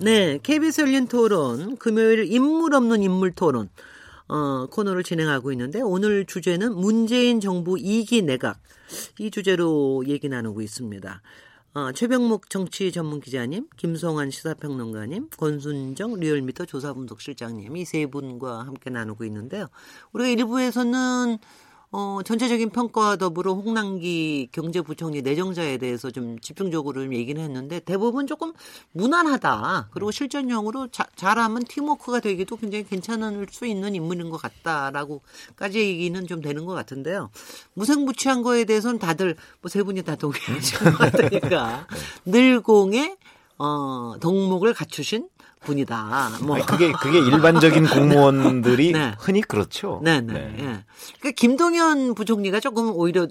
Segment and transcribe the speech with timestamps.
[0.00, 3.68] 네, KBS 열린 토론 금요일 인물 없는 인물 토론
[4.28, 8.60] 어, 코너를 진행하고 있는데 오늘 주제는 문재인 정부 2기 내각
[9.18, 11.22] 이 주제로 얘기 나누고 있습니다.
[11.74, 19.24] 어, 최병목 정치 전문 기자님, 김성환 시사평론가님, 권순정 리얼미터 조사분석실장님 이 세 분과 함께 나누고
[19.24, 19.66] 있는데요.
[20.12, 21.38] 우리가 일부에서는
[21.90, 28.52] 어, 전체적인 평가와 더불어 홍남기 경제부총리 내정자에 대해서 좀 집중적으로 좀 얘기는 했는데 대부분 조금
[28.92, 29.88] 무난하다.
[29.92, 36.42] 그리고 실전형으로 자, 잘하면 팀워크가 되기도 굉장히 괜찮을 수 있는 인물인 것 같다라고까지 얘기는 좀
[36.42, 37.30] 되는 것 같은데요.
[37.74, 41.86] 무색무취한 거에 대해서는 다들 뭐 세 분이 다 동의하시는 것 같으니까
[42.26, 43.16] 늘공의
[43.58, 45.28] 어, 덕목을 갖추신
[45.60, 46.30] 분이다.
[46.42, 49.14] 뭐 아니, 그게 그게 일반적인 공무원들이 네.
[49.18, 50.00] 흔히 그렇죠.
[50.02, 50.32] 네, 네.
[50.32, 50.40] 네.
[50.58, 50.84] 예.
[51.20, 53.28] 그러니까 김동연 부총리가 조금 오히려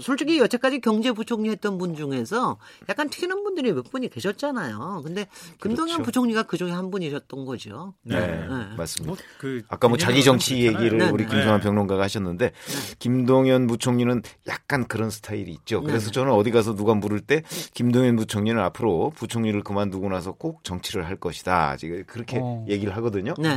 [0.00, 5.02] 솔직히 여태까지 경제부총리 했던 분 중에서 약간 튀는 분들이 몇 분이 계셨잖아요.
[5.04, 5.26] 근데
[5.62, 6.02] 김동연 그렇죠.
[6.02, 7.94] 부총리가 그 중에 한 분이셨던 거죠.
[8.02, 8.46] 네, 네.
[8.76, 9.06] 맞습니다.
[9.06, 11.30] 뭐, 그 아까 뭐 자기 정치 얘기를 네, 우리 네.
[11.30, 11.64] 김성환 네.
[11.64, 12.94] 평론가가 하셨는데 네.
[12.98, 15.80] 김동연 부총리는 약간 그런 스타일이 있죠.
[15.80, 15.86] 네.
[15.86, 17.42] 그래서 저는 어디 가서 누가 물을 때
[17.74, 21.76] 김동연 부총리는 앞으로 부총리를 그만두고 나서 꼭 정치를 할 것이다.
[21.76, 22.64] 지금 그렇게 어.
[22.68, 23.34] 얘기를 하거든요.
[23.38, 23.50] 네.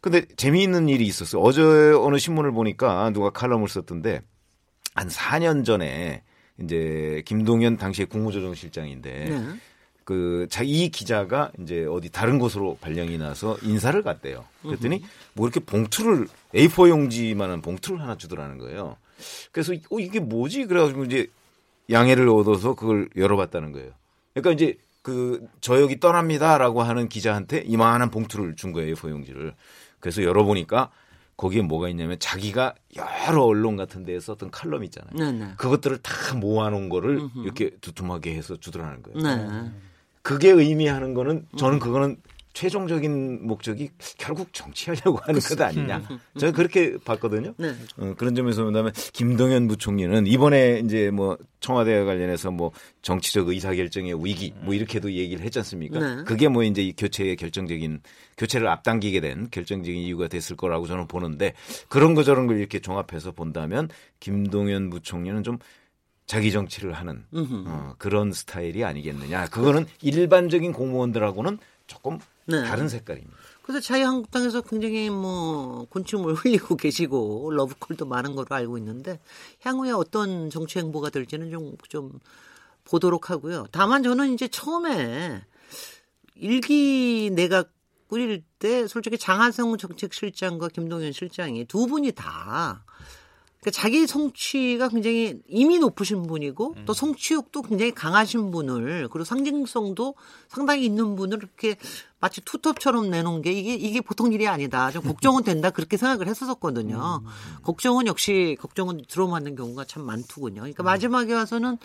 [0.00, 1.42] 근데 재미있는 일이 있었어요.
[1.42, 4.22] 어제 어느 신문을 보니까 누가 칼럼을 썼던데
[4.94, 6.22] 한 4년 전에
[6.60, 9.46] 이제 김동연 당시에 국무조정실장인데 네.
[10.04, 14.44] 그 자기 기자가 이제 어디 다른 곳으로 발령이 나서 인사를 갔대요.
[14.62, 15.02] 그랬더니
[15.34, 18.96] 뭐 이렇게 봉투를 A4 용지만한 봉투를 하나 주더라는 거예요.
[19.52, 20.66] 그래서 어 이게 뭐지?
[20.66, 21.28] 그래가지고 이제
[21.90, 23.90] 양해를 얻어서 그걸 열어봤다는 거예요.
[24.34, 29.54] 그러니까 이제 그 저 여기 떠납니다라고 하는 기자한테 이만한 봉투를 준 거예요 A4 용지를.
[30.00, 30.90] 그래서 열어보니까
[31.42, 35.12] 거기에 뭐가 있냐면 자기가 여러 언론 같은 데에 썼던 칼럼 있잖아요.
[35.12, 35.54] 네네.
[35.56, 37.42] 그것들을 다 모아놓은 거를 음흠.
[37.42, 39.18] 이렇게 두툼하게 해서 주더라는 거예요.
[39.20, 39.70] 네.
[40.22, 42.18] 그게 의미하는 거는 저는 그거는
[42.52, 46.02] 최종적인 목적이 결국 정치하려고 하는 것 아니냐.
[46.38, 47.54] 저는 그렇게 봤거든요.
[47.56, 47.74] 네.
[47.96, 54.52] 어, 그런 점에서 본다면 김동연 부총리는 이번에 이제 뭐 청와대와 관련해서 뭐 정치적 의사결정의 위기
[54.60, 55.98] 뭐 이렇게도 얘기를 했지 않습니까?
[55.98, 56.24] 네.
[56.24, 58.00] 그게 뭐 이제 이 교체의 결정적인
[58.36, 61.54] 교체를 앞당기게 된 결정적인 이유가 됐을 거라고 저는 보는데
[61.88, 63.88] 그런 거 저런 걸 이렇게 종합해서 본다면
[64.20, 65.58] 김동연 부총리는 좀
[66.26, 69.46] 자기 정치를 하는 어, 그런 스타일이 아니겠느냐.
[69.46, 72.62] 그거는 일반적인 공무원들하고는 조금 네.
[72.64, 73.36] 다른 색깔입니다.
[73.62, 79.20] 그래서 자유한국당에서 굉장히 뭐 곤충을 흘리고 계시고 러브콜도 많은 걸로 알고 있는데
[79.60, 82.18] 향후에 어떤 정치 행보가 될지는 좀, 좀
[82.84, 83.66] 보도록 하고요.
[83.70, 85.44] 다만 저는 이제 처음에
[86.34, 87.70] 일기 내각
[88.08, 92.84] 꾸릴 때 솔직히 장하성 정책실장과 김동연 실장이 두 분이 다
[93.62, 96.84] 그러니까 자기 성취가 굉장히 이미 높으신 분이고 음.
[96.84, 100.16] 또 성취욕도 굉장히 강하신 분을 그리고 상징성도
[100.48, 101.76] 상당히 있는 분을 이렇게
[102.18, 104.90] 마치 투톱처럼 내놓은 게 이게 이게 보통 일이 아니다.
[104.90, 107.22] 좀 걱정은 된다 그렇게 생각을 했었거든요.
[107.22, 107.28] 음.
[107.62, 110.62] 걱정은 역시 걱정은 들어맞는 경우가 참 많더군요.
[110.62, 110.84] 그러니까 음.
[110.84, 111.78] 마지막에 와서는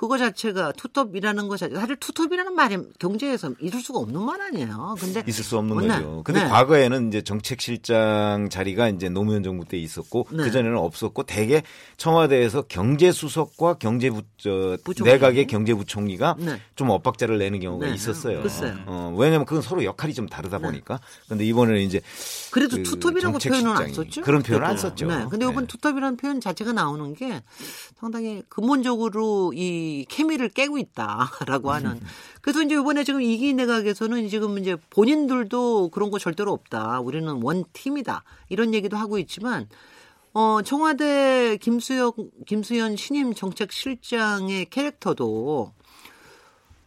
[0.00, 4.96] 그거 자체가 투톱이라는 거 자체 사실 투톱이라는 말이 경제에서 있을 수가 없는 말 아니에요.
[4.98, 5.88] 근데 있을 수 없는 네.
[5.88, 6.22] 거죠.
[6.24, 6.48] 근데 네.
[6.48, 10.44] 과거에는 이제 정책실장 자리가 이제 노무현 정부 때 있었고 네.
[10.44, 11.62] 그 전에는 없었고 대개
[11.98, 16.58] 청와대에서 경제수석과 경제부 저 내각의 경제부총리가 네.
[16.76, 17.94] 좀 엇박자를 내는 경우가 네.
[17.94, 18.40] 있었어요.
[18.40, 18.78] 글쎄요.
[18.86, 20.64] 어, 왜냐하면 그건 서로 역할이 좀 다르다 네.
[20.64, 20.98] 보니까.
[21.28, 22.00] 근데 이번에는 이제
[22.52, 24.22] 그래도 그 투톱이라고 표현은 안 썼죠.
[24.22, 25.06] 그런 표현을 안 썼죠.
[25.08, 25.26] 네.
[25.28, 27.42] 근데 이번 투톱이라는 표현 자체가 나오는 게
[27.98, 32.00] 상당히 근본적으로 이 케미를 깨고 있다라고 하는.
[32.42, 37.00] 그래서 이제 이번에 지금 이기 내각에서는 지금 이제 본인들도 그런 거 절대로 없다.
[37.00, 38.22] 우리는 원 팀이다.
[38.48, 39.68] 이런 얘기도 하고 있지만
[40.32, 42.12] 어, 청와대 김수영,
[42.46, 45.72] 김수현 신임 정책실장의 캐릭터도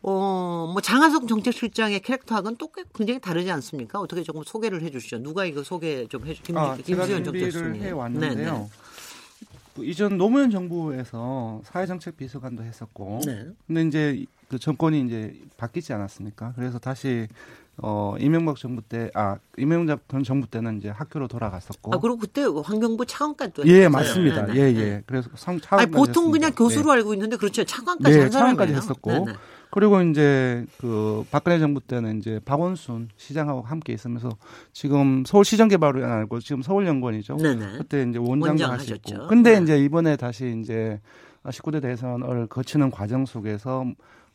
[0.05, 3.99] 어, 뭐 장하석 정책실장의 캐릭터하고는 또 굉장히 다르지 않습니까?
[3.99, 5.19] 어떻게 조금 소개를 해 주시죠.
[5.19, 7.75] 누가 이거 소개 좀 해 주, 김, 아, 김수현 정책실장.
[7.75, 8.35] 해 왔는데요.
[8.35, 8.67] 네네.
[9.75, 13.47] 그 이전 노무현 정부에서 사회정책 비서관도 했었고, 네.
[13.65, 16.53] 근데 이제 그 정권이 이제 바뀌지 않았습니까?
[16.55, 17.27] 그래서 다시
[17.77, 21.95] 어 이명박 정부 때, 아 이명박 전 정부 때는 이제 학교로 돌아갔었고.
[21.95, 23.63] 아 그리고 그때 환경부 차관까지.
[23.65, 24.45] 예, 맞습니다.
[24.45, 24.59] 네, 네.
[24.59, 25.03] 예, 예.
[25.07, 25.89] 그래서 성 차관.
[25.89, 26.99] 보통 그냥 교수로 네.
[26.99, 27.63] 알고 있는데 그렇죠.
[27.63, 29.27] 차관까지 네, 차관까지 했었고.
[29.73, 34.29] 그리고 이제 그 박근혜 정부 때는 이제 박원순 시장하고 함께 있으면서
[34.71, 37.37] 지금 서울시정 개발을 알고 지금 서울연구원이죠.
[37.37, 37.79] 네네.
[37.79, 39.27] 그때 이제 원장도 하셨고.
[39.29, 39.63] 근데 네.
[39.63, 41.01] 이제 이번에 다시 이제
[41.43, 43.83] 19대 대선을 거치는 과정 속에서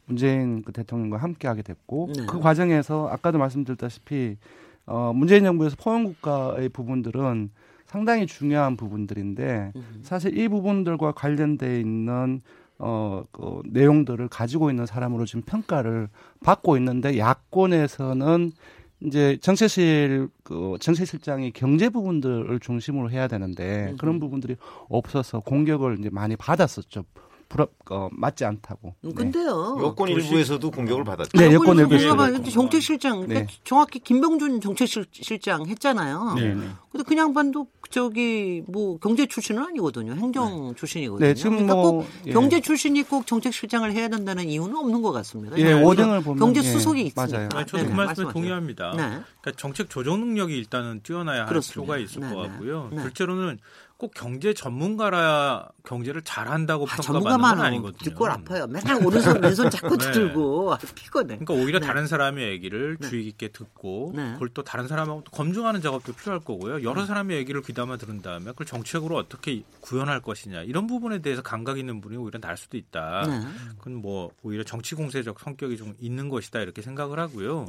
[0.06, 2.26] 문재인 그 대통령과 함께 하게 됐고 네.
[2.26, 4.38] 그 과정에서 아까도 말씀드렸다시피
[4.87, 7.50] 어 문재인 정부에서 포용 국가의 부분들은
[7.87, 12.43] 상당히 중요한 부분들인데 사실 이 부분들과 관련돼 있는
[12.78, 16.08] 어, 그 내용들을 가지고 있는 사람으로 지금 평가를
[16.42, 18.52] 받고 있는데 야권에서는
[19.00, 23.96] 이제 정세실 그 정세실장이 경제 부분들을 중심으로 해야 되는데 음.
[23.96, 24.56] 그런 부분들이
[24.88, 27.04] 없어서 공격을 이제 많이 받았었죠.
[27.48, 28.94] 불합 어, 맞지 않다고.
[29.04, 29.76] 음, 근데요.
[29.78, 29.86] 네.
[29.86, 31.30] 여권 일부에서도 공격을 받았죠.
[31.38, 32.42] 네, 여권 일부에서.
[32.50, 33.26] 정책실장 네.
[33.26, 36.34] 그러니까 정확히 김병준 정책실장 했잖아요.
[36.34, 36.54] 네.
[36.54, 36.68] 네.
[36.90, 40.12] 근데 그냥 반도 저기 뭐 경제 출신은 아니거든요.
[40.12, 40.74] 행정 네.
[40.76, 41.26] 출신이거든요.
[41.26, 42.32] 네, 지금 그러니까 뭐 예.
[42.32, 45.58] 경제 출신이 꼭 정책실장을 해야 된다는 이유는 없는 것 같습니다.
[45.58, 47.48] 예, 워딩을 보면 경제 예, 수석이 예, 있으니까.
[47.48, 47.66] 맞아요.
[47.66, 48.90] 저도 그 말씀에 동의합니다.
[48.90, 52.90] 그러니까 정책 조정 능력이 일단은 뛰어나야 할 필요가 있을 것 같고요.
[52.92, 53.58] 둘째로는
[53.98, 57.98] 꼭 경제 전문가라 경제를 잘한다고 아, 평가받는 건 아니거든요.
[57.98, 58.68] 뒷골 아파요.
[58.68, 60.12] 맨날 오른손 왼손 자꾸 네.
[60.12, 61.36] 들고 피곤해.
[61.38, 61.86] 그러니까 오히려 네.
[61.86, 63.08] 다른 사람의 얘기를 네.
[63.08, 64.34] 주의 깊게 듣고 네.
[64.34, 66.84] 그걸 또 다른 사람하고 또 검증하는 작업도 필요할 거고요.
[66.84, 67.06] 여러 네.
[67.08, 72.00] 사람의 얘기를 귀담아 들은 다음에 그걸 정책으로 어떻게 구현할 것이냐 이런 부분에 대해서 감각 있는
[72.00, 73.24] 분이 오히려 날 수도 있다.
[73.26, 73.40] 네.
[73.78, 77.66] 그건 뭐 오히려 정치 공세적 성격이 좀 있는 것이다 이렇게 생각을 하고요.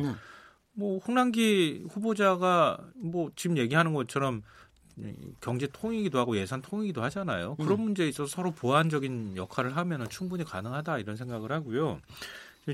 [0.74, 4.44] 뭐 홍남기 후보자가 뭐 지금 얘기하는 것처럼
[5.42, 7.56] 경제 통이기도 하고 예산 통이기도 하잖아요.
[7.56, 7.82] 그런 음.
[7.84, 12.00] 문제에 있어서 서로 보완적인 역할을 하면 충분히 가능하다 이런 생각을 하고요.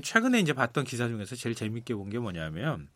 [0.02, 2.88] 최근에 이제 봤던 기사 중에서 제일 재밌게 본 게 뭐냐면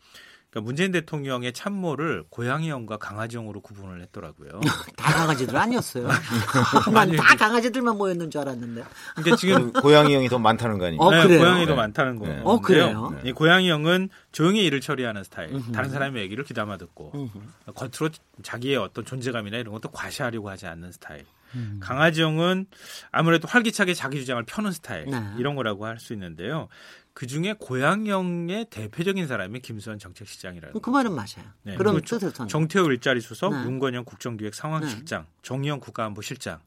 [0.50, 4.60] 그러니까 문재인 대통령의 참모를 고양이형과 강아지형으로 구분을 했더라고요.
[4.96, 6.08] 다 강아지들 아니었어요.
[6.92, 8.84] 난다 강아지들만 모였는 줄 알았는데.
[9.14, 11.00] 그러니까 지금 고양이형이 더 많다는 거 아니에요?
[11.00, 11.76] 어, 네, 고양이 더 네.
[11.76, 12.26] 많다는 거.
[12.26, 12.40] 네.
[12.44, 13.10] 어, 그래요?
[13.22, 13.30] 네.
[13.30, 15.50] 이 고양이형은 조용히 일을 처리하는 스타일.
[15.50, 15.72] 음흠.
[15.72, 17.72] 다른 사람의 얘기를 귀담아 듣고 음흠.
[17.74, 18.12] 겉으로
[18.42, 21.24] 자기의 어떤 존재감이나 이런 것도 과시하려고 하지 않는 스타일.
[21.54, 21.80] 음.
[21.82, 22.66] 강아지형은
[23.10, 25.20] 아무래도 활기차게 자기 주장을 펴는 스타일 네.
[25.38, 26.68] 이런 거라고 할 수 있는데요.
[27.20, 30.80] 그 중에 고양형의 대표적인 사람이 김수환 정책시장이라고.
[30.80, 31.44] 그 말은 맞아요.
[31.64, 31.74] 네.
[31.74, 33.62] 그럼 뜻은 정태호 일자리 수석, 네.
[33.62, 35.28] 문건영 국정기획 상황실장, 네.
[35.42, 36.60] 정의영 국가안보실장.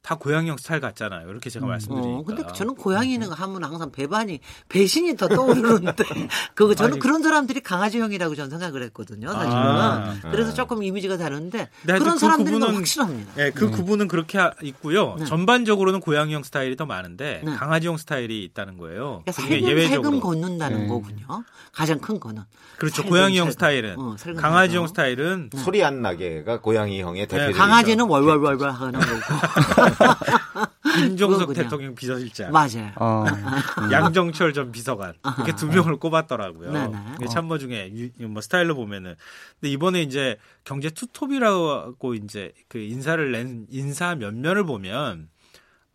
[0.00, 0.08] 네.
[0.10, 1.28] 다 고양이형 스타일 같잖아요.
[1.28, 1.68] 이렇게 제가 음.
[1.68, 2.18] 말씀드리니까.
[2.18, 3.32] 어, 근데 저는 고양이는 음.
[3.32, 6.04] 하면 항상 배반이 배신이 더 떠오르는데
[6.54, 9.30] 그거 저는 아니, 그런 사람들이 강아지형이라고 저는 생각을 했거든요.
[9.30, 9.54] 사실은.
[9.56, 10.56] 아, 그래서 네.
[10.56, 13.32] 조금 이미지가 다른데 그런 그 사람들이 구분은, 확실합니다.
[13.34, 13.70] 네, 그 네.
[13.70, 15.16] 구분은 그렇게 있고요.
[15.18, 15.26] 네.
[15.26, 17.54] 전반적으로는 고양이형 스타일이 더 많은데 네.
[17.54, 19.22] 강아지형 스타일이 있다는 거예요.
[19.24, 20.88] 그러니까 세금, 예외적으로 세금 걷는다는 네.
[20.88, 21.44] 거군요.
[21.72, 22.42] 가장 큰 거는.
[22.78, 23.04] 그렇죠.
[23.04, 23.50] 고양이형.
[23.50, 27.56] 스타일은 어, 강아지형 스타일은 소리 안 나게가 고양이형의 대표.
[27.56, 29.89] 강아지는 월월월월 하는 거고.
[30.96, 32.52] 김종석 대통령 비서실장.
[32.52, 32.90] 맞아요.
[32.96, 33.24] 어.
[33.92, 35.14] 양정철 전 비서관.
[35.36, 36.72] 이렇게 두 명을 꼽았더라고요.
[36.72, 37.26] 네네.
[37.32, 39.14] 참모 중에 뭐 스타일로 보면은.
[39.60, 45.28] 근데 이번에 이제 경제 투톱이라고 이제 그 인사를 낸 인사 면면을 보면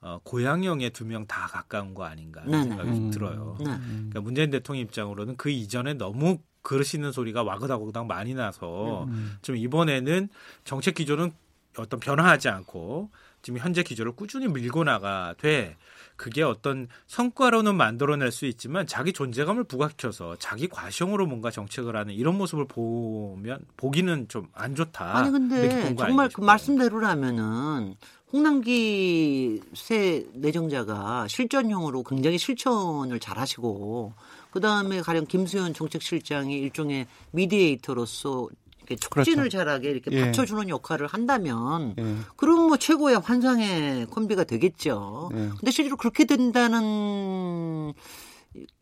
[0.02, 3.56] 어, 고양형의 두 명 다 가까운 거 아닌가 생각이 좀 들어요.
[3.60, 3.66] 네.
[3.66, 9.38] 그러니까 문재인 대통령 입장으로는 그 이전에 너무 그러시는 소리가 와그닥와그닥 많이 나서 음.
[9.42, 10.30] 좀 이번에는
[10.64, 11.32] 정책 기조는
[11.78, 13.10] 어떤 변화하지 않고
[13.46, 15.78] 지금 현재 기조를 꾸준히 밀고 나가되
[16.16, 22.40] 그게 어떤 성과로는 만들어낼 수 있지만 자기 존재감을 부각시켜서 자기 과시형으로 뭔가 정책을 하는 이런
[22.40, 25.16] 모습을 보면 보기는 좀 안 좋다.
[25.16, 27.94] 아니 근데 정말 그 말씀대로라면은
[28.34, 34.14] 홍남기 새 내정자가 실전형으로 굉장히 실천을 잘하시고
[34.50, 38.50] 그 다음에 가령 김수현 정책실장이 일종의 미디에이터로서
[38.96, 39.58] 촉진을 그렇죠.
[39.58, 40.26] 잘하게 이렇게 예.
[40.26, 42.16] 받쳐주는 역할을 한다면 예.
[42.36, 45.32] 그럼 뭐 최고의 환상의 콤비가 되겠죠.
[45.34, 45.50] 예.
[45.58, 47.94] 근데 실제로 그렇게 된다는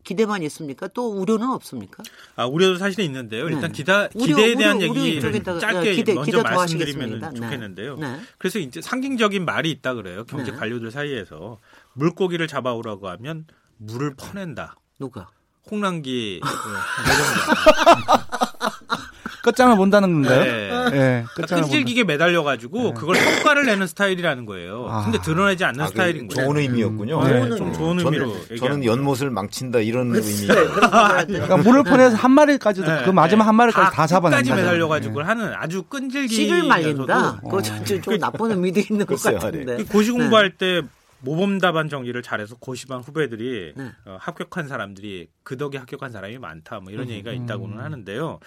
[0.04, 0.86] 기대만 있습니까?
[0.88, 2.02] 또 우려는 없습니까?
[2.36, 3.46] 아 우려도 사실은 있는데요.
[3.46, 3.68] 일단 네.
[3.72, 7.40] 기다 기대에 우려, 대한 우려, 얘기를 짧게 기대, 먼저 기대 말씀드리면 네.
[7.40, 7.96] 좋겠는데요.
[7.96, 8.20] 네.
[8.38, 10.24] 그래서 이제 상징적인 말이 있다 그래요.
[10.24, 10.58] 경제 네.
[10.58, 11.58] 관료들 사이에서
[11.94, 13.46] 물고기를 잡아오라고 하면
[13.78, 14.76] 물을 퍼낸다.
[14.98, 15.28] 누가?
[15.70, 16.40] 홍남기
[19.44, 20.42] 끝장을 본다는 건가요?
[20.42, 20.90] 네.
[20.90, 22.92] 네 끈질기게 매달려가지고 네.
[22.94, 24.86] 그걸 성과를 내는 스타일이라는 거예요.
[24.88, 25.04] 아.
[25.04, 26.46] 근데 드러나지 않는 아, 스타일인 거예요.
[26.46, 27.20] 좋은 의미였군요.
[27.20, 27.50] 음.
[27.50, 27.56] 네.
[27.56, 28.32] 좀 좋은 의미로.
[28.32, 30.46] 저는, 저는 연못을 망친다 이런 의미.
[30.46, 33.02] 그러니까 물을 퍼내서 한 마리까지도 네.
[33.04, 34.38] 그 마지막 한 마리까지 다, 다 잡아낸다.
[34.38, 35.26] 까지 매달려가지고 네.
[35.26, 36.34] 하는 아주 끈질기.
[36.34, 37.40] 씨를 말린다.
[37.42, 39.76] 그거 좀, 좀 나쁜 의미도 있는 것 같은데.
[39.76, 40.80] 그 고시 공부할 때
[41.24, 43.92] 모범 답안 정리를 잘해서 고시반 후배들이 네.
[44.04, 47.10] 어, 합격한 사람들이 그 덕에 합격한 사람이 많다 뭐 이런 음.
[47.10, 48.40] 얘기가 있다고는 하는데요.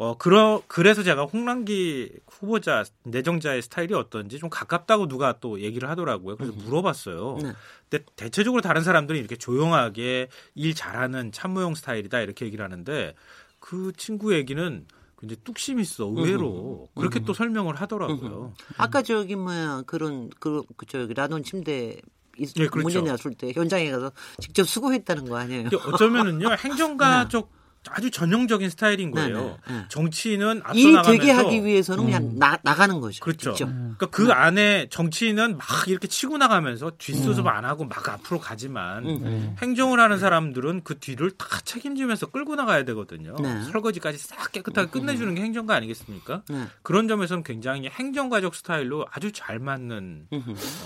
[0.00, 6.36] 어, 그러, 그래서 제가 홍남기 후보자, 내정자의 스타일이 어떤지 좀 가깝다고 누가 또 얘기를 하더라고요.
[6.36, 6.58] 그래서 음.
[6.64, 7.38] 물어봤어요.
[7.42, 7.52] 네.
[7.90, 13.16] 근데 대체적으로 다른 사람들은 이렇게 조용하게 일 잘하는 참모형 스타일이다 이렇게 얘기를 하는데
[13.58, 14.86] 그 친구 얘기는
[15.18, 17.00] 굉장히 뚝심 있어 의외로 음흠.
[17.00, 17.26] 그렇게 음흠.
[17.26, 18.52] 또 설명을 하더라고요.
[18.54, 18.74] 음흠.
[18.76, 22.00] 아까 저기 뭐야 그런 그, 그 저기 라돈 침대
[22.38, 22.78] 네, 그렇죠.
[22.78, 25.70] 문제 났을 때 현장에 가서 직접 수고했다는 거 아니에요?
[25.92, 27.57] 어쩌면은요 행정가 쪽
[27.90, 29.58] 아주 전형적인 스타일인 거예요.
[29.66, 29.80] 네네.
[29.80, 29.84] 네.
[29.88, 32.38] 정치인은 앞서 일이 되게 하기 위해서는 그냥 음.
[32.38, 33.22] 나, 나가는 거죠.
[33.22, 33.54] 그렇죠.
[33.54, 34.32] 그러니까 그 네.
[34.32, 37.48] 안에 정치인은 막 이렇게 치고 나가면서 뒷수습 음.
[37.48, 39.20] 안 하고 막 앞으로 가지만 음.
[39.22, 39.56] 네.
[39.62, 43.36] 행정을 하는 사람들은 그 뒤를 다 책임지면서 끌고 나가야 되거든요.
[43.40, 43.64] 네.
[43.64, 44.90] 설거지까지 싹 깨끗하게 음.
[44.90, 46.42] 끝내주는 게 행정가 아니겠습니까?
[46.48, 46.66] 네.
[46.82, 50.26] 그런 점에서는 굉장히 행정가족 스타일로 아주 잘 맞는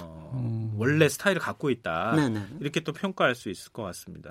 [0.01, 0.62] 어, 음.
[0.83, 2.15] 원래 스타일을 갖고 있다.
[2.17, 2.41] 네네.
[2.61, 4.31] 이렇게 또 평가할 수 있을 것 같습니다.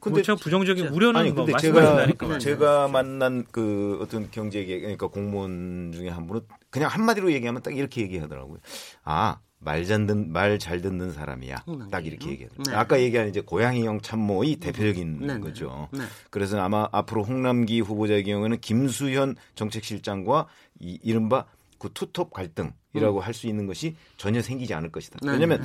[0.00, 2.38] 근데 제가 부정적인 우려는 아니, 근데 뭐 제가 네.
[2.38, 8.00] 제가 만난 그 어떤 경제계 그러니까 공무원 중에 한 분은 그냥 한마디로 얘기하면 딱 이렇게
[8.02, 8.58] 얘기하더라고요.
[9.04, 11.64] 아, 말 잘 듣는 말 잘 듣는 사람이야.
[11.90, 12.64] 딱 이렇게 얘기하더라고요.
[12.72, 12.74] 네.
[12.74, 15.40] 아까 얘기한 이제 고양이형 참모의 대표적인 네, 네.
[15.40, 15.88] 거죠.
[15.92, 16.00] 네.
[16.30, 20.48] 그래서 아마 앞으로 홍남기 후보자의 경우에는 김수현 정책실장과
[20.80, 21.44] 이 이른바
[21.82, 23.22] 그 투톱 갈등이라고 음.
[23.22, 25.18] 할수 있는 것이 전혀 생기지 않을 것이다.
[25.20, 25.32] 네.
[25.32, 25.60] 왜냐하면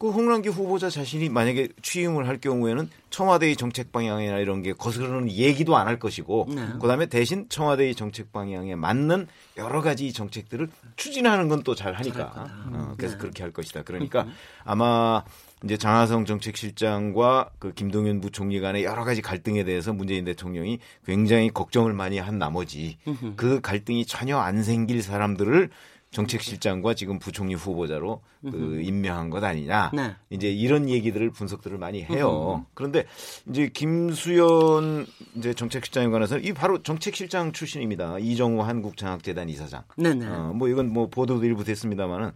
[0.00, 5.76] 그 홍남기 후보자 자신이 만약에 취임을 할 경우에는 청와대의 정책 방향이나 이런 게 거스르는 얘기도
[5.76, 6.66] 안 할 것이고 네.
[6.80, 12.94] 그다음에 대신 청와대의 정책 방향에 맞는 여러 가지 정책들을 추진하는 건 또 잘 하니까 어,
[12.96, 13.20] 그래서 네.
[13.20, 13.82] 그렇게 할 것이다.
[13.84, 14.32] 그러니까 음.
[14.64, 15.22] 아마
[15.64, 21.94] 이제 장하성 정책실장과 그 김동연 부총리 간의 여러 가지 갈등에 대해서 문재인 대통령이 굉장히 걱정을
[21.94, 22.98] 많이 한 나머지
[23.36, 25.70] 그 갈등이 전혀 안 생길 사람들을
[26.10, 29.90] 정책실장과 지금 부총리 후보자로 그 임명한 것 아니냐.
[29.92, 30.14] 네.
[30.30, 32.64] 이제 이런 얘기들을 분석들을 많이 해요.
[32.74, 33.04] 그런데
[33.48, 38.18] 이제 김수현 이제 정책실장에 관해서 이 바로 정책실장 출신입니다.
[38.20, 39.82] 이정우 한국장학재단 이사장.
[39.96, 40.26] 네 네.
[40.28, 42.30] 어, 뭐 이건 뭐 보도도 일부 됐습니다만은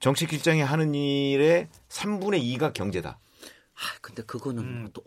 [0.00, 3.18] 정책실장이 하는 일의 3분의 2가 경제다.
[3.80, 4.90] 아, 근데 그거는 음.
[4.92, 5.02] 또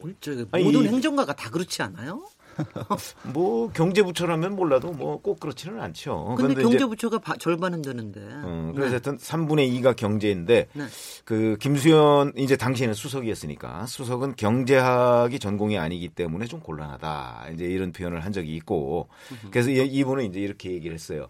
[0.63, 2.27] 모든 아니, 행정가가 다 그렇지 않아요?
[3.33, 6.35] 뭐 경제부처라면 몰라도 뭐 꼭 그렇지는 않죠.
[6.37, 8.19] 근데 경제부처가 바, 절반은 되는데.
[8.21, 8.91] 어, 그래서 네.
[8.91, 10.83] 하여튼 3분의 2가 경제인데 네.
[11.23, 17.47] 그 김수현 이제 당시에는 수석이었으니까 수석은 경제학이 전공이 아니기 때문에 좀 곤란하다.
[17.53, 19.07] 이제 이런 표현을 한 적이 있고
[19.49, 21.27] 그래서 이분은 이제 이렇게 얘기를 했어요.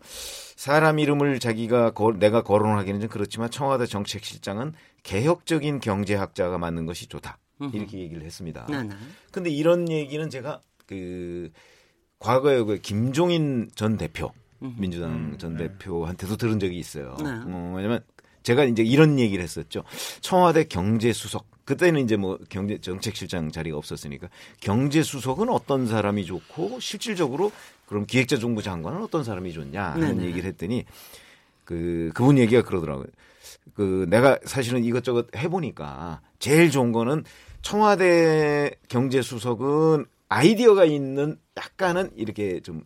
[0.55, 7.37] 사람 이름을 자기가 거, 내가 거론하기는 좀 그렇지만 청와대 정책실장은 개혁적인 경제학자가 맞는 것이 좋다.
[7.73, 8.65] 이렇게 얘기를 했습니다.
[8.65, 8.95] 네네.
[9.31, 10.59] 근데 이런 얘기는 제가
[10.93, 11.49] 그
[12.19, 14.31] 과거에 그 김종인 전 대표
[14.77, 15.67] 민주당 음, 전 네.
[15.67, 17.17] 대표한테도 들은 적이 있어요.
[17.19, 17.29] 네.
[17.29, 17.99] 어, 왜냐면
[18.43, 19.83] 제가 이제 이런 얘기를 했었죠.
[20.21, 24.27] 청와대 경제수석 그때는 이제 뭐 경제 정책실장 자리가 없었으니까
[24.59, 27.51] 경제수석은 어떤 사람이 좋고 실질적으로
[27.87, 30.27] 그럼 기획자 정부 장관은 어떤 사람이 좋냐 하는 네네.
[30.27, 30.85] 얘기를 했더니
[31.65, 33.07] 그 그분 얘기가 그러더라고요.
[33.75, 37.23] 그 내가 사실은 이것저것 해보니까 제일 좋은 거는
[37.61, 42.83] 청와대 경제수석은 아이디어가 있는 약간은 이렇게 좀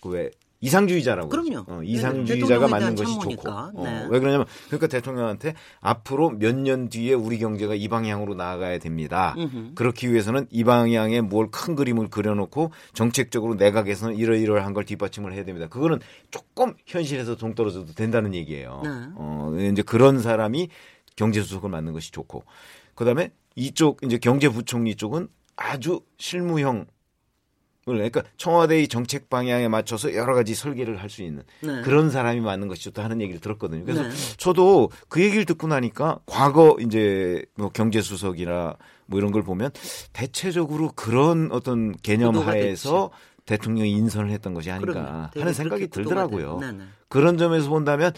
[0.00, 1.64] 그왜 이상주의자라고 그럼요.
[1.68, 3.50] 어, 이상주의자가 맞는 것이 좋고.
[3.50, 4.04] 어, 네.
[4.04, 9.34] 어, 왜 그러냐면 그러니까 대통령한테 앞으로 몇 년 뒤에 우리 경제가 이 방향으로 나아가야 됩니다.
[9.36, 9.74] 음흠.
[9.74, 15.68] 그렇기 위해서는 이 방향에 뭘 큰 그림을 그려놓고 정책적으로 내각에서는 이러이러한 걸 뒷받침을 해야 됩니다.
[15.68, 15.98] 그거는
[16.30, 18.80] 조금 현실에서 동떨어져도 된다는 얘기예요.
[18.82, 18.90] 네.
[19.16, 20.70] 어, 이제 그런 사람이
[21.16, 22.44] 경제수석을 맡는 것이 좋고.
[22.94, 26.86] 그다음에 이쪽 이제 경제부총리 쪽은 아주 실무형
[27.86, 31.82] 그러니까 청와대의 정책 방향에 맞춰서 여러 가지 설계를 할 수 있는 네.
[31.82, 33.84] 그런 사람이 맞는 것이 좋다 하는 얘기를 들었거든요.
[33.84, 34.10] 그래서 네.
[34.36, 38.74] 저도 그 얘기를 듣고 나니까 과거 이제 뭐 경제수석이나
[39.06, 39.70] 뭐 이런 걸 보면
[40.12, 43.10] 대체적으로 그런 어떤 개념 하에서
[43.46, 46.58] 대통령이 인선을 했던 것이 아닌가 하는 생각이 들더라고요.
[46.58, 46.84] 네, 네.
[47.08, 48.12] 그런 점에서 본다면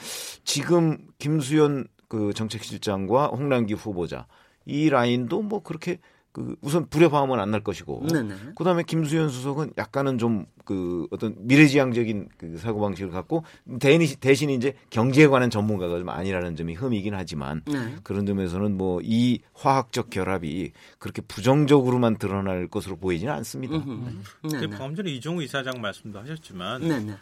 [0.44, 4.26] 지금 김수현 그 정책실장과 홍남기 후보자
[4.64, 5.98] 이 라인도 뭐 그렇게
[6.38, 8.34] 그 우선 불의 화음은 안 날 것이고 네네.
[8.56, 13.42] 그다음에 김수현 수석은 약간은 좀 그 어떤 미래지향적인 그 사고 방식을 갖고
[13.80, 17.96] 대신 대신 이제 경제에 관한 전문가가 좀 아니라는 점이 흠이긴 하지만 네.
[18.02, 23.76] 그런 점에서는 뭐 이 화학적 결합이 그렇게 부정적으로만 드러날 것으로 보이지는 않습니다.
[23.76, 24.22] 음.
[24.42, 24.68] 네.
[24.68, 27.14] 방금 전에 이종우 이사장 말씀도 하셨지만 네네.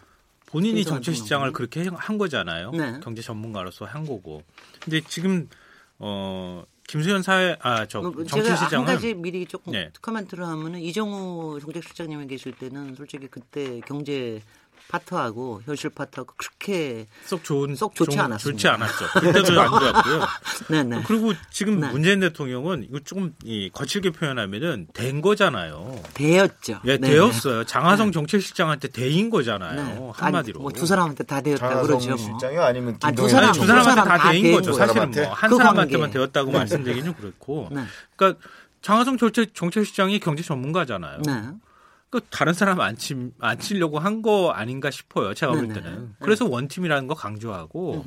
[0.47, 2.73] 본인이 정책시장을 그렇게 한 거잖아요.
[2.73, 2.99] 네.
[3.01, 4.43] 경제 전문가로서 한 거고.
[4.83, 5.49] 근데 지금
[6.01, 9.91] 어 김수현 사회 아저 뭐, 정치시장은 한 가지 미리 조금 네.
[10.01, 14.41] 커멘트를 하면은 이정우 정책실장님이 계실 때는 솔직히 그때 경제
[14.89, 18.39] 파트하고 현실 파트하고 그렇게 쏙 좋은 쏙 좋지 않았습니다.
[18.39, 19.07] 좋지 않았죠.
[19.21, 20.21] 그때도 안 좋았고요.
[20.71, 21.03] 네네.
[21.09, 21.91] 그리고 지금 네.
[21.91, 26.01] 문재인 대통령은 이거 조금 이 거칠게 표현하면은 된 거잖아요.
[26.15, 26.81] 되었죠.
[26.85, 27.09] 예, 네네.
[27.11, 27.65] 되었어요.
[27.65, 28.13] 장하성 네.
[28.13, 29.75] 정책실장한테 대인 거잖아요.
[29.75, 30.11] 네.
[30.15, 30.61] 한마디로.
[30.61, 32.09] 뭐 두 사람한테 다 되었다 그러죠.
[32.09, 32.17] 뭐.
[32.19, 34.73] 실장이 아니면 아니, 두 사람 두 사람한테 다, 다 대인 거죠.
[34.73, 36.59] 사실은 뭐한 그 사람한테만 되었다고 네.
[36.59, 37.69] 말씀드리기는 그렇고.
[37.73, 37.83] 네.
[38.15, 38.41] 그러니까
[38.83, 41.23] 장하성 정책 정책실장이 경제 전문가잖아요.
[42.11, 42.21] 네.
[42.21, 45.35] 그 다른 사람 안, 치, 안 치려고 한 거 아닌가 싶어요.
[45.35, 46.07] 제가 볼 때는.
[46.07, 46.09] 네.
[46.21, 48.05] 그래서 원팀이라는 거 강조하고,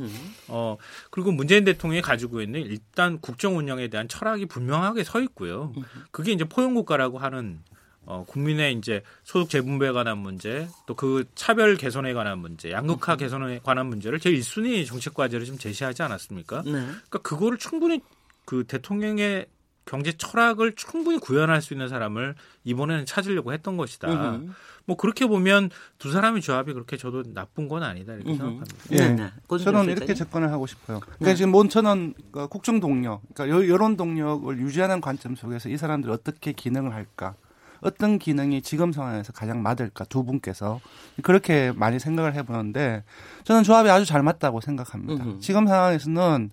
[0.48, 0.78] 어,
[1.12, 5.74] 그리고 문재인 대통령이 가지고 있는 일단 국정 운영에 대한 철학이 분명하게 서 있고요.
[6.12, 7.60] 그게 이제 포용 국가라고 하는
[8.06, 13.60] 어, 국민의 이제 소득 재분배에 관한 문제, 또 그 차별 개선에 관한 문제, 양극화 개선에
[13.64, 16.64] 관한 문제를 제일 1순위 정책 과제를 좀 제시하지 않았습니까?
[16.66, 16.72] 네.
[16.72, 18.02] 그러니까 그거를 충분히
[18.46, 19.46] 그 대통령의
[19.90, 24.08] 경제 철학을 충분히 구현할 수 있는 사람을 이번에는 찾으려고 했던 것이다.
[24.08, 24.54] 으흠.
[24.86, 28.38] 뭐 그렇게 보면 두 사람의 조합이 그렇게 저도 나쁜 건 아니다 이렇게 으흠.
[28.38, 28.76] 생각합니다.
[28.92, 28.98] 예.
[28.98, 29.58] 네, 네.
[29.58, 31.00] 저는 이렇게 접근을 하고 싶어요.
[31.00, 31.36] 그러니까 네.
[31.36, 36.94] 지금 몬천은 그러니까 국정 동력, 그러니까 여론 동력을 유지하는 관점 속에서 이 사람들이 어떻게 기능을
[36.94, 37.34] 할까?
[37.82, 40.82] 어떤 기능이 지금 상황에서 가장 맞을까 두 분께서
[41.24, 43.04] 그렇게 많이 생각을 해보는데
[43.44, 45.24] 저는 조합이 아주 잘 맞다고 생각합니다.
[45.24, 45.40] 으흠.
[45.40, 46.52] 지금 상황에서는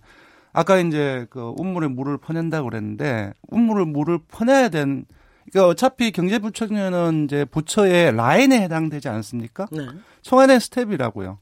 [0.57, 5.05] 아까 이제 그 우물에 물을 퍼낸다고 그랬는데 우물을 물을 퍼내야 된
[5.51, 9.67] 그러니까 어차피 경제부총리는 이제 부처의 라인에 해당되지 않습니까?
[9.71, 9.85] 네.
[10.23, 11.37] 청와대 스태프라고요.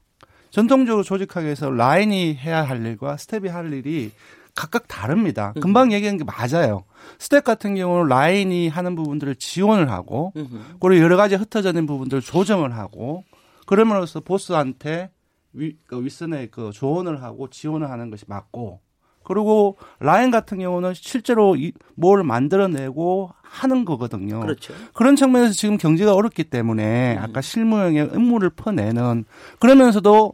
[0.50, 4.12] 전통적으로 조직학에서 라인이 해야 할 일과 스태프가 할 일이
[4.54, 5.54] 각각 다릅니다.
[5.62, 6.84] 금방 얘기한 게 맞아요.
[7.18, 10.34] 스태프 같은 경우는 라인이 하는 부분들을 지원을 하고,
[10.78, 13.24] 그리고 여러 가지 흩어져 있는 부분들을 조정을 하고,
[13.64, 15.10] 그러므로써 보스한테
[15.54, 18.80] 위, 그 윗선에 그 조언을 하고 지원을 하는 것이 맞고,
[19.26, 24.40] 그리고 라인 같은 경우는 실제로 이, 뭘 만들어내고 하는 거거든요.
[24.40, 24.72] 그렇죠.
[24.94, 27.22] 그런 측면에서 지금 경제가 어렵기 때문에 음.
[27.22, 29.24] 아까 실무형의 업무를 퍼내는
[29.58, 30.32] 그러면서도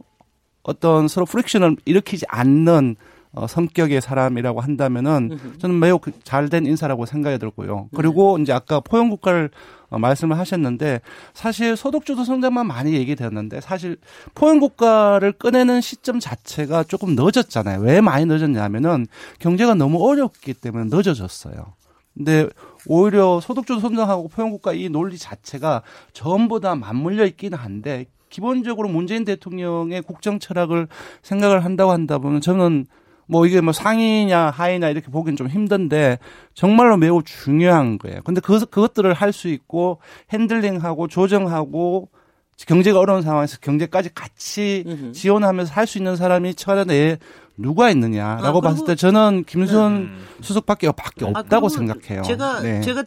[0.61, 2.95] 어떤 서로 friction을 일으키지 않는
[3.35, 7.89] 어, 성격의 사람이라고 한다면은 저는 매우 그 잘된 인사라고 생각이 들고요.
[7.95, 8.43] 그리고 네.
[8.43, 9.49] 이제 아까 포용 국가를
[9.89, 11.01] 어, 말씀을 하셨는데
[11.33, 13.97] 사실 소득주도 성장만 많이 얘기되었는데 사실
[14.35, 17.81] 포용 국가를 꺼내는 시점 자체가 조금 늦었잖아요.
[17.81, 19.07] 왜 많이 늦었냐면은
[19.39, 21.73] 경제가 너무 어렵기 때문에 늦어졌어요.
[22.13, 22.47] 근데
[22.85, 29.25] 오히려 소득주도 성장하고 포용 국가 이 논리 자체가 전부 다 맞물려 있기는 한데 기본적으로 문재인
[29.25, 30.87] 대통령의 국정 철학을
[31.23, 32.85] 생각을 한다고 한다 보면 저는
[33.33, 36.19] 뭐 이게 뭐 상이냐 하이냐 이렇게 보기는 좀 힘든데
[36.53, 38.19] 정말로 매우 중요한 거예요.
[38.23, 39.97] 근데 그, 그것들을 할 수 있고
[40.31, 42.09] 핸들링하고 조정하고
[42.67, 47.17] 경제가 어려운 상황에서 경제까지 같이 지원하면서 할 수 있는 사람이 청와대에
[47.57, 50.25] 누가 있느냐라고 아, 봤을 때 저는 김수현 음.
[50.41, 52.21] 수석밖에 밖에 아, 없다고 아, 생각해요.
[52.21, 52.81] 제가 네.
[52.81, 53.03] 제가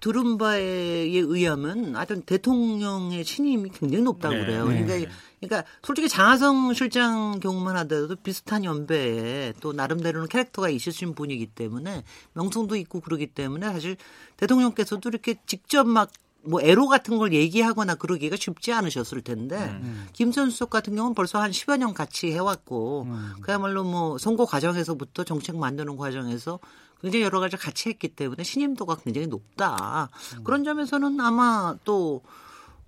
[0.00, 4.40] 들은 바에 의하면 하여튼 대통령의 신임이 굉장히 높다고 네.
[4.40, 4.64] 그래요.
[4.64, 5.08] 그러니까 네.
[5.40, 12.76] 그러니까 솔직히 장하성 실장 경우만 하더라도 비슷한 연배에 또 나름대로는 캐릭터가 있으신 분이기 때문에 명성도
[12.76, 13.96] 있고 그러기 때문에 사실
[14.36, 20.08] 대통령께서도 이렇게 직접 막뭐 애로 같은 걸 얘기하거나 그러기가 쉽지 않으셨을 텐데 음.
[20.12, 23.34] 김선 수석 같은 경우는 벌써 한 10여 년 같이 해왔고 음.
[23.42, 26.58] 그야말로 뭐 선거 과정에서부터 정책 만드는 과정에서
[27.00, 30.08] 굉장히 여러 가지 같이 했기 때문에 신임도가 굉장히 높다.
[30.36, 30.44] 음.
[30.44, 32.22] 그런 점에서는 아마 또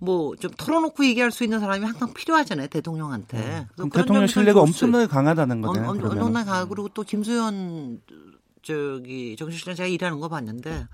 [0.01, 3.67] 뭐 좀 털어놓고 얘기할 수 있는 사람이 항상 필요하잖아요 대통령한테.
[3.79, 3.89] 음.
[3.89, 5.89] 대통령 신뢰가 엄청나게 강하다는 거네요.
[5.89, 8.01] 엄청나게 강하고 그리고 또 김수현
[8.63, 10.87] 저기 정신실장 제가 일하는 거 봤는데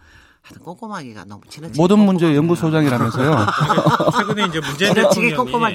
[0.46, 3.48] 하여튼 꼼꼼하기가 너무 지나치게 모든 문제 연구소장이라면서요.
[4.16, 5.72] 최근에 이제 문재인 대통령이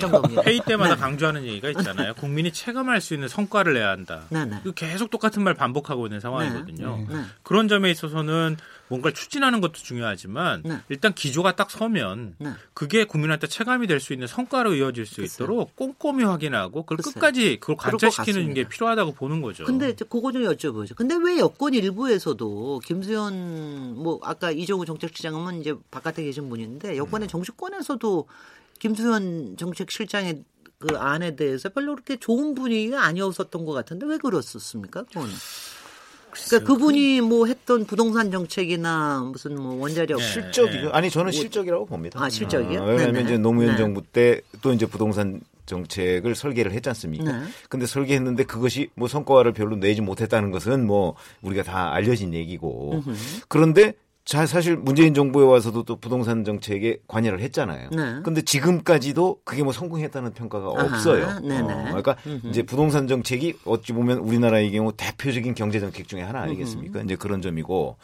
[0.47, 1.01] 회의 때마다 네.
[1.01, 2.15] 강조하는 얘기가 있잖아요.
[2.15, 4.23] 국민이 체감할 수 있는 성과를 내야 한다.
[4.29, 4.61] 네, 네.
[4.77, 7.05] 계속 똑같은 말 반복하고 있는 상황이거든요.
[7.09, 7.23] 네, 네.
[7.43, 8.59] 그런 점에 있어서는
[8.91, 10.79] 뭔가를 추진하는 것도 중요하지만 네.
[10.89, 12.51] 일단 기조가 딱 서면 네.
[12.75, 15.27] 그게 국민한테 체감이 될 수 있는 성과로 이어질 수 글쎄요.
[15.45, 17.15] 있도록 꼼꼼히 확인하고 그걸 글쎄요.
[17.15, 19.65] 끝까지 그걸 관찰시키는 게 필요하다고 보는 거죠.
[19.65, 20.97] 근데 그거 좀 여쭤보죠.
[20.97, 27.29] 근데 왜 여권 일부에서도 김수현 뭐 아까 이종우 정책실장은 이제 바깥에 계신 분인데 여권의 음.
[27.29, 28.27] 정치권에서도
[28.81, 30.45] 김수현 정책실장의
[30.79, 35.03] 그 안에 대해서 별로 그렇게 좋은 분위기가 아니었었던 것 같은데 왜 그랬었습니까?
[35.05, 35.29] 그거는.
[36.33, 40.25] 그러니까 그분이 뭐 했던 부동산 정책이나 무슨 뭐 원자력 네.
[40.25, 40.89] 실적이 네.
[40.93, 42.23] 아니 저는 뭐 실적이라고 봅니다.
[42.23, 42.83] 아 실적이요?
[42.83, 43.25] 아, 왜냐하면 네네.
[43.25, 43.77] 이제 노무현 네.
[43.77, 47.25] 정부 때 또 이제 부동산 정책을 설계를 했지 않습니까?
[47.31, 47.45] 네.
[47.69, 53.03] 근데 설계했는데 그것이 뭐 성과를 별로 내지 못했다는 것은 뭐 우리가 다 알려진 얘기고
[53.49, 57.91] 그런데 자, 사실 문재인 정부에 와서도 또 부동산 정책에 관여를 했잖아요.
[57.91, 58.21] 네.
[58.23, 61.27] 근데 지금까지도 그게 뭐 성공했다는 평가가 아하, 없어요.
[61.27, 62.49] 어, 그러니까 음흠.
[62.49, 67.01] 이제 부동산 정책이 어찌 보면 우리나라의 경우 대표적인 경제 정책 중에 하나 아니겠습니까?
[67.01, 67.07] 음흠.
[67.07, 67.97] 이제 그런 점이고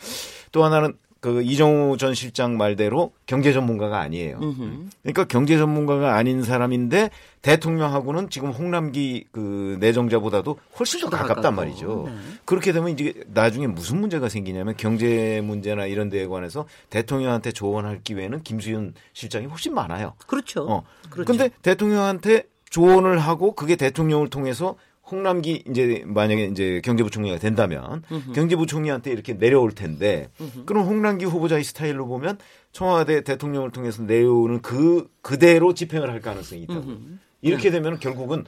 [0.53, 0.95] 또 하나는
[1.27, 4.39] 그 이정우 전 실장 말대로 경제 전문가가 아니에요.
[4.41, 4.91] 으흠.
[5.03, 7.11] 그러니까 경제 전문가가 아닌 사람인데
[7.43, 12.05] 대통령하고는 지금 홍남기 그 내정자보다도 훨씬 더 가깝단 말이죠.
[12.07, 12.13] 네.
[12.45, 18.45] 그렇게 되면 이제 나중에 무슨 문제가 생기냐면 경제 문제나 이런 데에 관해서 대통령한테 조언할 기회는
[18.45, 20.15] 김수현 실장이 훨씬 많아요.
[20.29, 20.65] 그렇죠.
[20.69, 20.85] 어.
[21.11, 21.27] 그렇죠.
[21.27, 24.77] 근데 대통령한테 조언을 하고 그게 대통령을 통해서
[25.11, 28.33] 홍남기 이제 만약에 이제 경제부총리가 된다면 으흠.
[28.33, 30.67] 경제부총리한테 이렇게 내려올 텐데 으흠.
[30.67, 32.39] 그럼 홍남기 후보자의 스타일로 보면
[32.73, 36.81] 청와대 대통령을 통해서 내려오는 그 그대로 집행을 할 가능성이 있다고.
[36.81, 37.21] 으흠.
[37.43, 37.79] 이렇게 네.
[37.79, 38.45] 되면 결국은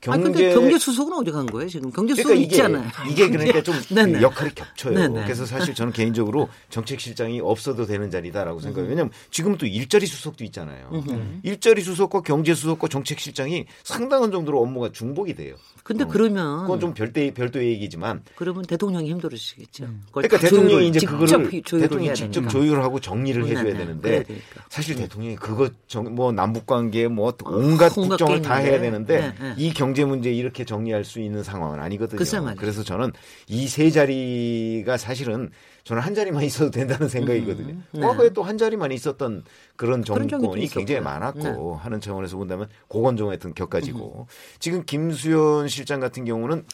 [0.00, 2.90] 경제 아, 경제 수석은 어디 간 거예요 지금 경제 수석 그러니까 있잖아요.
[3.10, 3.74] 이게 그러니까 좀
[4.22, 4.94] 역할이 겹쳐요.
[4.94, 5.24] 네네.
[5.24, 8.88] 그래서 사실 저는 개인적으로 정책실장이 없어도 되는 자리다라고 생각해요.
[8.88, 10.88] 왜냐하면 지금 또 일자리 수석도 있잖아요.
[10.92, 11.40] 음흠.
[11.42, 15.56] 일자리 수석과 경제 수석과 정책실장이 상당한 정도로 업무가 중복이 돼요.
[15.82, 16.08] 근데 어.
[16.08, 19.84] 그러면 그건 좀 별도의 별도의 얘기지만 그러면 대통령이 힘들으시겠죠.
[19.84, 20.02] 음.
[20.12, 23.78] 그러니까 대통령이 이제 그거를 대통령이 직접 조율하고 정리를 해줘야 네, 네.
[23.78, 24.24] 되는데
[24.68, 29.34] 사실 대통령이 그거 정, 뭐 남북 관계 뭐 온갖 아, 국정을 다 해야 되는데 네,
[29.40, 29.54] 네.
[29.58, 32.16] 이경 제 문제 이렇게 정리할 수 있는 상황은 아니거든요.
[32.56, 33.12] 그래서 저는
[33.48, 35.50] 이 세 자리가 사실은
[35.84, 37.68] 저는 한 자리만 있어도 된다는 생각이거든요.
[37.74, 38.00] 음, 네.
[38.00, 39.44] 과거에 또 한 자리만 있었던
[39.76, 41.82] 그런 정권이 굉장히 많았고 네.
[41.82, 44.32] 하는 차원에서 본다면 그건 좀 하여튼 격가지고 음.
[44.58, 46.64] 지금 김수현 실장 같은 경우는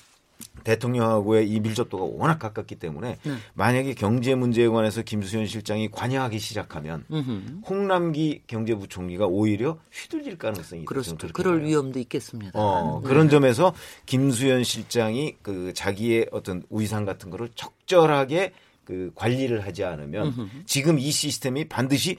[0.65, 3.33] 대통령하고의 이 밀접도가 워낙 가깝기 때문에 네.
[3.55, 7.61] 만약에 경제 문제에 관해서 김수현 실장이 관여하기 시작하면 음흠.
[7.69, 11.29] 홍남기 경제부총리가 오히려 휘둘릴 가능성이 그렇습니다.
[11.33, 11.69] 그럴 봐요.
[11.69, 12.51] 위험도 있겠습니다.
[12.55, 13.09] 어, 네.
[13.09, 13.75] 그런 점에서
[14.07, 18.53] 김수현 실장이 그 자기의 어떤 위상 같은 거를 적절하게
[18.85, 20.49] 그 관리를 하지 않으면 음흠.
[20.65, 22.17] 지금 이 시스템이 반드시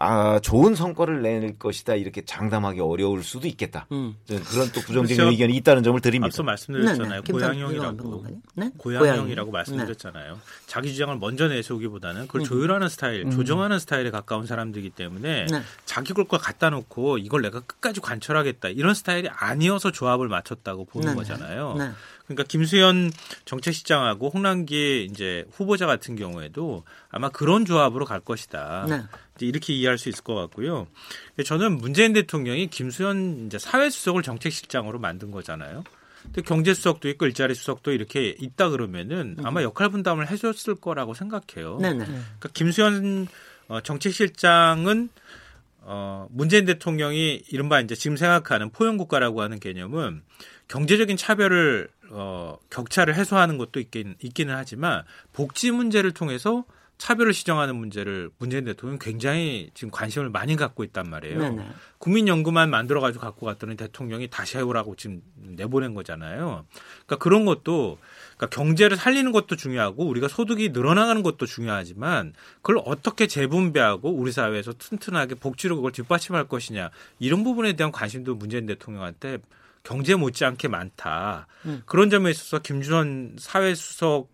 [0.00, 3.86] 아 좋은 성과를 낼 것이다 이렇게 장담하기 어려울 수도 있겠다.
[3.90, 4.14] 음.
[4.26, 5.30] 그런 또 부정적인 그렇죠.
[5.32, 6.26] 의견이 있다는 점을 드립니다.
[6.26, 7.22] 앞서 말씀드렸잖아요.
[7.22, 7.32] 네, 네.
[7.32, 8.70] 고양형이라고 네?
[8.76, 10.34] 고양형이라고 말씀드렸잖아요.
[10.34, 10.40] 네.
[10.66, 12.44] 자기 주장을 먼저 내세우기보다는 그걸 음.
[12.44, 13.30] 조율하는 스타일, 음.
[13.32, 15.62] 조정하는 스타일에 가까운 사람들이기 때문에 네.
[15.84, 21.14] 자기 걸과 갖다 놓고 이걸 내가 끝까지 관철하겠다 이런 스타일이 아니어서 조합을 맞췄다고 보는 네,
[21.16, 21.74] 거잖아요.
[22.28, 23.10] 그러니까 김수현
[23.46, 28.86] 정책시장하고 홍남기 이제 후보자 같은 경우에도 아마 그런 조합으로 갈 것이다.
[29.38, 29.46] 네.
[29.46, 30.86] 이렇게 이해할 수 있을 것 같고요.
[31.44, 35.84] 저는 문재인 대통령이 김수현 이제 사회수석을 정책실장으로 만든 거잖아요.
[36.22, 41.78] 근데 경제수석도 있고 일자리 수석도 이렇게 있다 그러면은 아마 역할 분담을 해줬을 거라고 생각해요.
[41.78, 42.04] 네네.
[42.04, 43.28] 그러니까 김수현
[43.68, 45.08] 어, 정책실장은
[45.80, 50.22] 어, 문재인 대통령이 이른바 이제 지금 생각하는 포용국가라고 하는 개념은
[50.68, 56.64] 경제적인 차별을 어, 격차를 해소하는 것도 있긴, 있기는 하지만 복지 문제를 통해서
[56.98, 61.38] 차별을 시정하는 문제를 문재인 대통령이 굉장히 지금 관심을 많이 갖고 있단 말이에요.
[61.38, 61.68] 네네.
[61.98, 66.66] 국민연금만 만들어 가지고 갖고 갔더니 대통령이 다시 해오라고 지금 내보낸 거잖아요.
[67.06, 67.98] 그러니까 그런 것도
[68.36, 74.72] 그러니까 경제를 살리는 것도 중요하고 우리가 소득이 늘어나가는 것도 중요하지만 그걸 어떻게 재분배하고 우리 사회에서
[74.72, 79.38] 튼튼하게 복지로 그걸 뒷받침할 것이냐 이런 부분에 대한 관심도 문재인 대통령한테
[79.84, 81.46] 경제 못지않게 많다.
[81.64, 81.82] 음.
[81.86, 84.28] 그런 점에 있어서 김주선 사회수석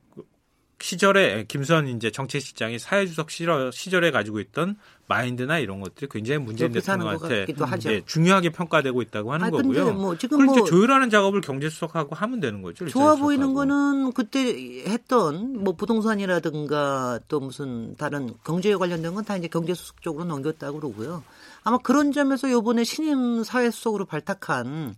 [0.81, 7.47] 시절에 김수현 이제 정책실장이 사회주석 시절에 가지고 있던 마인드나 이런 것들이 굉장히 문재인 대통령한테
[7.83, 9.93] 네, 중요하게 평가되고 있다고 하는 아, 거고요.
[9.93, 12.87] 뭐 지금 뭐 조율하는 작업을 경제수석하고 하면 되는 거죠.
[12.89, 19.49] 좋아 보이는 거는 그때 했던 뭐 부동산이라든가 또 무슨 다른 경제에 관련된 건 다 이제
[19.49, 21.23] 경제수석 쪽으로 넘겼다고 그러고요.
[21.65, 24.95] 아마 그런 점에서 요번에 신임 사회수석으로 발탁한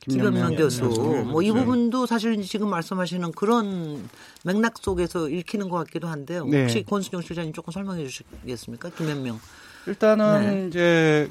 [0.00, 4.08] 김현명 교수 뭐 이 부분도 사실 지금 말씀하시는 그런
[4.44, 6.44] 맥락 속에서 읽히는 것 같기도 한데요.
[6.44, 6.62] 네.
[6.62, 8.90] 혹시 권순정 실장님 조금 설명해 주시겠습니까?
[8.90, 9.38] 김현명.
[9.86, 10.66] 일단은 네.
[10.68, 11.30] 이제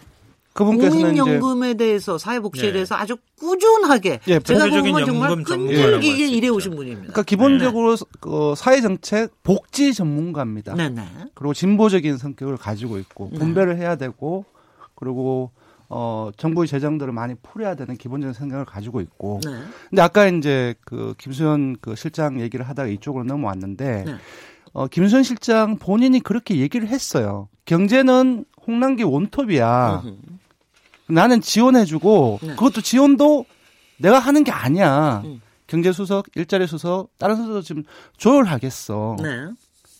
[0.54, 2.74] 그분께서는 국민연금에 대해서 사회복지에 네.
[2.74, 7.02] 대해서 아주 꾸준하게 예, 제가 보면 정말 끈질기게 일해 오신 분입니다.
[7.02, 8.06] 그러니까 기본적으로 네.
[8.20, 10.74] 그 사회정책 복지 전문가입니다.
[10.76, 10.96] 네네.
[10.96, 11.26] 네.
[11.36, 13.38] 그리고 진보적인 성격을 가지고 있고 네.
[13.40, 14.46] 분배를 해야 되고
[14.98, 15.52] 그리고
[15.90, 19.40] 어 정부의 재정들을 많이 풀어야 되는 기본적인 생각을 가지고 있고.
[19.46, 19.52] 네.
[19.90, 24.16] 근데 아까 이제 그 김수현 그 실장 얘기를 하다가 이쪽으로 넘어왔는데 네.
[24.74, 27.48] 어 김수현 실장 본인이 그렇게 얘기를 했어요.
[27.66, 30.02] 경제는 홍남기 원톱이야.
[30.04, 30.18] 으흠.
[31.10, 32.48] 나는 지원해주고 네.
[32.50, 33.46] 그것도 지원도
[33.98, 35.22] 내가 하는 게 아니야.
[35.24, 35.42] 음.
[35.68, 37.84] 경제 수석, 일자리 수석, 다른 수석 지금
[38.18, 39.18] 조율하겠어.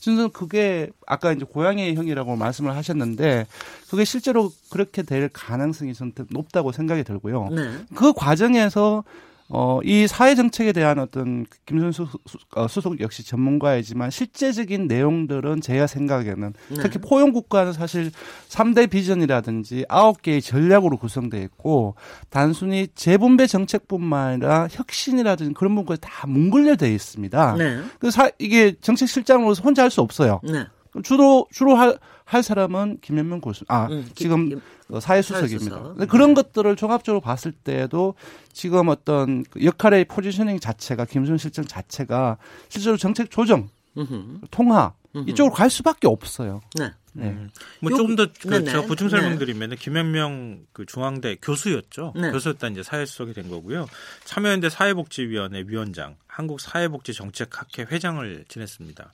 [0.08, 0.16] 네.
[0.16, 3.46] 저는 그게 아까 이제 고양이의 형이라고 말씀을 하셨는데
[3.90, 7.50] 그게 실제로 그렇게 될 가능성이 좀 높다고 생각이 들고요.
[7.50, 7.72] 네.
[7.96, 9.04] 그 과정에서
[9.50, 12.08] 어, 이 사회 정책에 대한 어떤 김선수
[12.56, 16.76] 어, 수석 역시 전문가이지만 실제적인 내용들은 제가 생각에는 네.
[16.82, 18.12] 특히 포용 국가는 사실
[18.50, 21.96] 3대 비전이라든지 9개의 전략으로 구성되어 있고
[22.30, 27.56] 단순히 재분배 정책뿐만 아니라 혁신이라든지 그런 부분까지 다 뭉글려 되어 있습니다.
[27.58, 27.82] 네.
[28.00, 30.42] 그래서 이게 정책 실장으로서 혼자 할 수 없어요.
[30.44, 30.66] 네.
[31.04, 33.66] 주로 주로 할, 할 사람은 김현명 교수.
[33.68, 35.76] 아 음, 지금 김, 그 사회수석입니다.
[35.76, 36.10] 사회수석.
[36.10, 38.16] 그런 것들을 종합적으로 봤을 때도
[38.52, 42.38] 지금 어떤 그 역할의 포지셔닝 자체가 김순 실장 자체가
[42.70, 44.42] 실제로 정책 조정, 음흠.
[44.52, 45.30] 통화 음흠.
[45.30, 46.62] 이쪽으로 갈 수밖에 없어요.
[46.76, 46.92] 네.
[47.14, 47.30] 네.
[47.30, 47.50] 음.
[47.82, 49.76] 뭐 조금 더 그, 제가 보충 설명드리면 네.
[49.76, 52.14] 김현명 그 중앙대 교수였죠.
[52.16, 52.32] 네.
[52.32, 53.88] 교수였다 이제 사회수석이 된 거고요.
[54.26, 59.12] 참여연대 사회복지위원회 위원장, 한국사회복지정책학회 회장을 지냈습니다.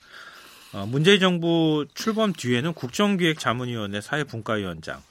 [0.73, 5.01] 어, 문재인 정부 출범 뒤에는 국정기획자문위원회 사회분과위원장,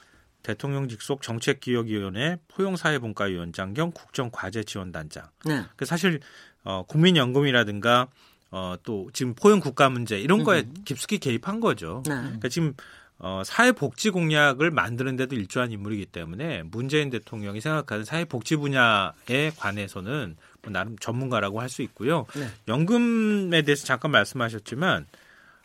[0.43, 5.25] 대통령 직 속 정책기획위원회 포용사회분과위원장 겸 국정과제지원단장.
[5.45, 5.63] 네.
[5.77, 6.21] 그 사실
[6.65, 8.09] 어, 국민연금이라든가
[8.51, 12.03] 어, 또 지금 포용 국가 문제 이런 거에 깊숙이 개입한 거죠.
[12.07, 12.15] 네.
[12.15, 12.75] 그러니까 지금
[13.19, 20.99] 어, 사회복지 공약을 만드는데도 일조한 인물이기 때문에 문재인 대통령이 생각하는 사회복지 분야에 관해서는 뭐 나름
[20.99, 22.27] 전문가라고 할 수 있고요.
[22.35, 22.49] 네.
[22.67, 25.07] 연금에 대해서 잠깐 말씀하셨지만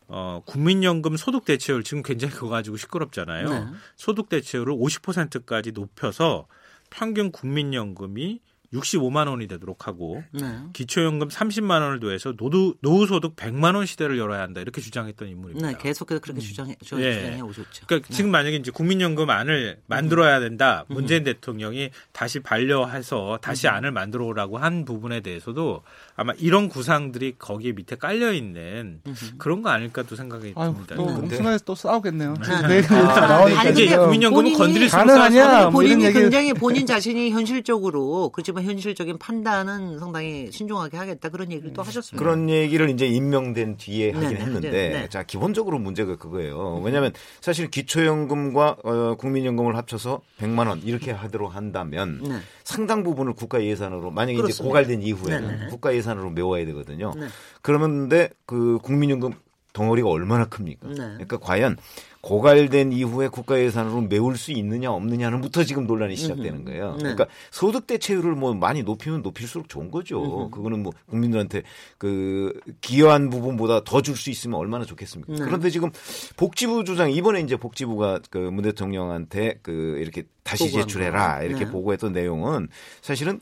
[0.08, 3.50] 어, 국민연금 소득 대체율 지금 굉장히 그거 가지고 시끄럽잖아요.
[3.50, 3.66] 네.
[3.96, 6.48] 소득 대체율을 50%까지 높여서
[6.90, 8.40] 평균 국민연금이
[8.74, 10.60] 65만 원이 되도록 하고 네.
[10.74, 15.68] 기초연금 30만 원을 더해서 노후, 노후소득 100만 원 시대를 열어야 한다 이렇게 주장했던 인물입니다.
[15.68, 16.42] 네, 계속해서 그렇게 음.
[16.42, 17.42] 주장해, 네.
[17.42, 17.86] 오셨죠.
[17.88, 18.14] 그러니까 네.
[18.14, 20.86] 지금 만약에 이제 국민연금 안을 만들어야 된다.
[20.90, 20.96] 음.
[20.96, 23.74] 문재인 대통령이 다시 반려해서 다시 음.
[23.74, 25.84] 안을 만들어 오라고 한 부분에 대해서도
[26.20, 29.02] 아마 이런 구상들이 거기에 밑에 깔려 있는
[29.38, 30.96] 그런 거 아닐까도 생각이 아유, 듭니다.
[30.96, 32.34] 또 엉뚱해서 또 싸우겠네요.
[32.68, 32.82] 네.
[32.82, 32.88] 네.
[32.90, 35.70] 아, 아, 이제 국민연금은 건드릴 수 가능하냐?
[35.70, 42.18] 본인이 굉장히 본인 자신이 현실적으로 그렇지만 현실적인 판단은 상당히 신중하게 하겠다 그런 얘기를 또 하셨습니다.
[42.18, 44.42] 그런 얘기를 이제 임명된 뒤에 하긴 네네.
[44.42, 45.10] 했는데 네네.
[45.10, 46.82] 자 기본적으로 문제가 그거예요.
[46.84, 52.40] 왜냐하면 사실 기초연금과 어, 국민연금을 합쳐서 100만 원 이렇게 하도록 한다면 네.
[52.68, 54.56] 상당 부분을 국가 예산으로 만약에 그렇습니다.
[54.56, 55.68] 이제 고갈된 이후에는 네네.
[55.68, 57.14] 국가 예산으로 메워야 되거든요.
[57.16, 57.28] 네.
[57.62, 59.32] 그러는데 그 국민연금
[59.78, 60.88] 덩어리가 얼마나 큽니까?
[60.88, 60.96] 네.
[60.96, 61.78] 그러니까 과연
[62.22, 66.94] 고갈된 이후에 국가 예산으로 메울 수 있느냐 없느냐는부터 지금 논란이 시작되는 거예요.
[66.94, 67.04] 네.
[67.04, 70.50] 그러니까 소득 대체율을 뭐 많이 높이면 높일수록 좋은 거죠.
[70.50, 71.62] 그거는 뭐 국민들한테
[71.98, 75.34] 그 기여한 부분보다 더 줄 수 있으면 얼마나 좋겠습니까?
[75.34, 75.40] 네.
[75.46, 75.92] 그런데 지금
[76.38, 81.72] 복지부 주장 이번에 이제 복지부가 그 문 대통령한테 그 이렇게 다시 제출해라 이렇게 네.
[81.72, 82.68] 보고했던 내용은
[83.02, 83.40] 사실은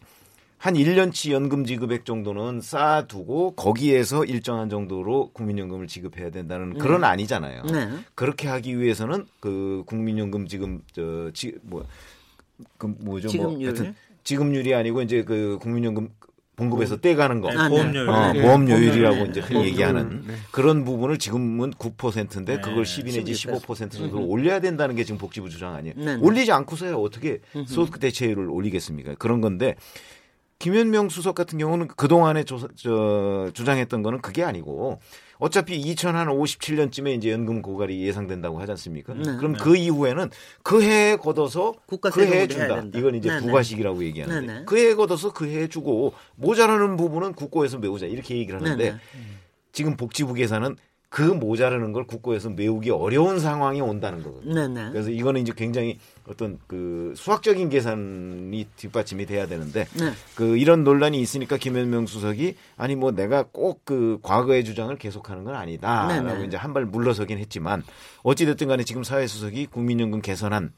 [0.66, 6.80] 한 1년치 연금 지급액 정도는 쌓아두고 거기에서 일정한 정도로 국민연금을 지급해야 된다는 네.
[6.80, 7.66] 그런 아니잖아요.
[7.66, 7.90] 네.
[8.16, 11.86] 그렇게 하기 위해서는 그 국민연금 지금 저지뭐
[12.80, 16.10] 그 뭐죠 뭐 하여튼 지급률이 아니고 이제 그 국민연금
[16.56, 17.50] 봉급에서 떼가는 거.
[17.52, 18.10] 네, 보험료율.
[18.10, 18.42] 어, 네.
[18.42, 19.30] 보험료율이라고 네.
[19.30, 20.34] 이제 흔히 얘기하는 네.
[20.50, 24.30] 그런 부분을 지금은 9%인데 그걸 12 내지 15% 정도로 음.
[24.30, 25.94] 올려야 된다는 게 지금 복지부 주장 아니에요.
[26.22, 29.14] 올리지 않고서야 어떻게 소득 대체율을 올리겠습니까?
[29.20, 29.76] 그런 건데
[30.60, 35.00] 김현명 수석 같은 경우는 그동안에 조, 저, 주장했던 거는 그게 아니고
[35.38, 39.14] 어차피 2057년쯤에 이제 연금 고갈이 예상된다고 하지 않습니까?
[39.14, 39.36] 네.
[39.36, 39.60] 그럼 네.
[39.62, 40.30] 그 이후에는
[40.64, 42.84] 그 해에 걷어서 그 해에 준다.
[42.94, 43.46] 이건 이제 네, 네.
[43.46, 48.62] 부가식이라고 얘기하는데 네, 그 해에 걷어서 그 해에 주고 모자라는 부분은 국고에서 메우자 이렇게 얘기를
[48.62, 48.98] 하는데
[49.74, 50.78] 지금 복지부 계산은
[51.10, 54.92] 그 모자라는 걸 국고에서 메우기 어려운 상황이 온다는 거거든요.
[54.92, 60.12] 그래서 이거는 이제 굉장히 어떤 그 수학적인 계산이 뒷받침이 돼야 되는데 네.
[60.36, 65.54] 그 이런 논란이 있으니까 김현명 수석이 아니 뭐 내가 꼭 그 과거의 주장을 계속하는 건
[65.56, 66.46] 아니다라고 네 네.
[66.48, 67.84] 이제 한 발 물러서긴 했지만
[68.24, 70.72] 어찌 됐든 간에 지금 사회 수석이 국민연금 개선안에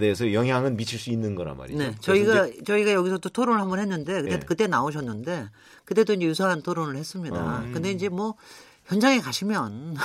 [0.00, 1.78] 대해서 영향은 미칠 수 있는 거란 말이죠.
[1.78, 1.94] 네.
[2.00, 4.40] 저희가 저희가 여기서 또 토론을 한번 했는데 그때, 네.
[4.44, 5.46] 그때 나오셨는데
[5.84, 7.36] 그때도 이제 유사한 토론을 했습니다.
[7.36, 7.70] 어.
[7.72, 8.34] 근데 이제 뭐
[8.88, 9.96] 현장에 가시면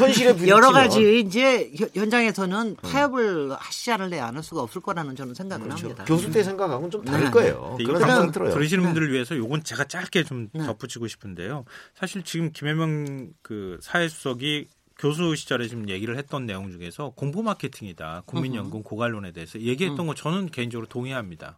[0.00, 5.86] 현실의 여러 가지 이제 현장에서는 타협을 하시지 않을래 않을 수가 없을 거라는 저는 생각을 그렇죠.
[5.86, 6.04] 합니다.
[6.04, 7.30] 교수 때 생각하고는 좀 다를 네.
[7.30, 7.76] 거예요.
[7.78, 8.52] 그런 생각 들어요.
[8.52, 8.88] 들으시는 네.
[8.88, 10.66] 분들을 위해서 요건 제가 짧게 좀 네.
[10.66, 11.64] 덧붙이고 싶은데요.
[11.94, 14.66] 사실 지금 김혜명 그 사회수석이
[14.98, 18.22] 교수 시절에 지금 얘기를 했던 내용 중에서 공보 마케팅이다.
[18.26, 20.06] 국민연금 고갈론에 대해서 얘기했던 음.
[20.08, 21.56] 거 저는 개인적으로 동의합니다.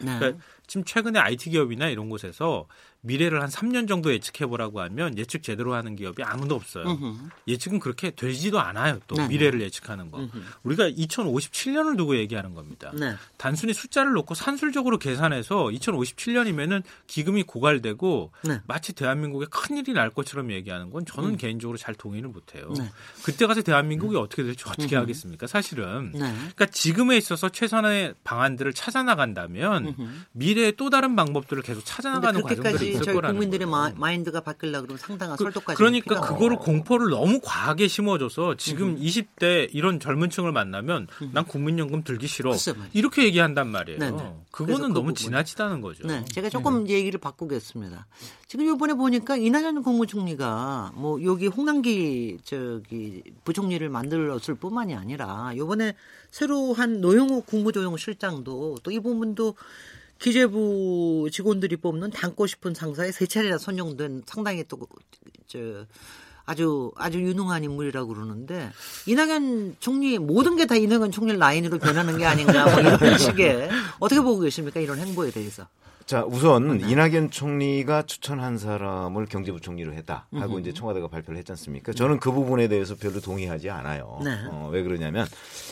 [0.00, 0.18] 네.
[0.18, 2.66] 그러니까 지금 최근에 IT 기업이나 이런 곳에서
[3.00, 6.84] 미래를 한 3년 정도 예측해보라고 하면 예측 제대로 하는 기업이 아무도 없어요.
[6.84, 7.30] 으흠.
[7.46, 8.98] 예측은 그렇게 되지도 않아요.
[9.06, 9.28] 또 네.
[9.28, 10.18] 미래를 예측하는 거.
[10.18, 10.44] 으흠.
[10.64, 12.90] 우리가 2057년을 두고 얘기하는 겁니다.
[12.94, 13.14] 네.
[13.36, 18.60] 단순히 숫자를 놓고 산술적으로 계산해서 2057년이면은 기금이 고갈되고 네.
[18.66, 21.36] 마치 대한민국에 큰일이 날 것처럼 얘기하는 건 저는 음.
[21.36, 22.72] 개인적으로 잘 동의를 못해요.
[22.76, 22.90] 네.
[23.22, 24.22] 그때 가서 대한민국이 음.
[24.22, 25.02] 어떻게 될지 어떻게 으흠.
[25.02, 25.46] 하겠습니까?
[25.46, 26.10] 사실은.
[26.12, 26.18] 네.
[26.18, 29.94] 그러니까 지금에 있어서 최선의 방안들을 찾아 나간다면
[30.32, 35.36] 미래의 또 다른 방법들을 계속 찾아 나가는 과정들이 저희 국민들의 마, 인드가 바뀌려 그러면 상당한
[35.36, 39.00] 그, 설득까지 그러니까 그거를 공포를 너무 과하게 심어줘서 지금 음.
[39.00, 41.30] 20대 이런 젊은층을 만나면 음.
[41.32, 42.52] 난 국민연금 들기 싫어
[42.92, 43.98] 이렇게 얘기한단 말이에요.
[43.98, 44.16] 네네.
[44.16, 44.36] 네.
[44.50, 46.06] 그거는 그 너무 지나치다는 거죠.
[46.06, 46.94] 네, 제가 조금 네.
[46.94, 48.06] 얘기를 바꾸겠습니다.
[48.46, 55.94] 지금 이번에 보니까 이낙연 국무총리가 뭐 여기 홍남기 저기 부총리를 만들었을 뿐만이 아니라 이번에
[56.30, 59.54] 새로 한 노영욱 국무조정실장도 또 이 부분도
[60.18, 64.78] 기재부 직원들이 뽑는 닮고 싶은 상사에 세 차례나 선정된 상당히 또
[65.46, 65.58] 저
[66.44, 68.70] 아주 아주 유능한 인물이라고 그러는데
[69.06, 73.68] 이낙연 총리 모든 게 다 이낙연 총리 라인으로 변하는 게 아닌가 뭐 이런 식의
[74.00, 75.66] 어떻게 보고 계십니까 이런 행보에 대해서?
[76.06, 76.88] 자, 우선 네.
[76.90, 81.92] 이낙연 총리가 추천한 사람을 경제부 총리로 했다 하고 음 이제 청와대가 발표를 했지 않습니까?
[81.92, 84.18] 저는 그 부분에 대해서 별로 동의하지 않아요.
[84.24, 84.30] 네.
[84.50, 85.26] 어, 왜 그러냐면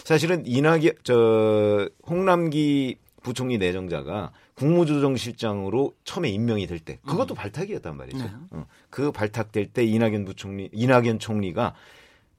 [0.05, 7.37] 사실은 이낙연 저 홍남기 부총리 내정자가 국무조정실장으로 처음에 임명이 될 때 그것도 음.
[7.37, 8.19] 발탁이었단 말이죠.
[8.19, 8.31] 네.
[8.51, 11.75] 어, 그 발탁될 때 이낙연 부총리 이낙연 총리가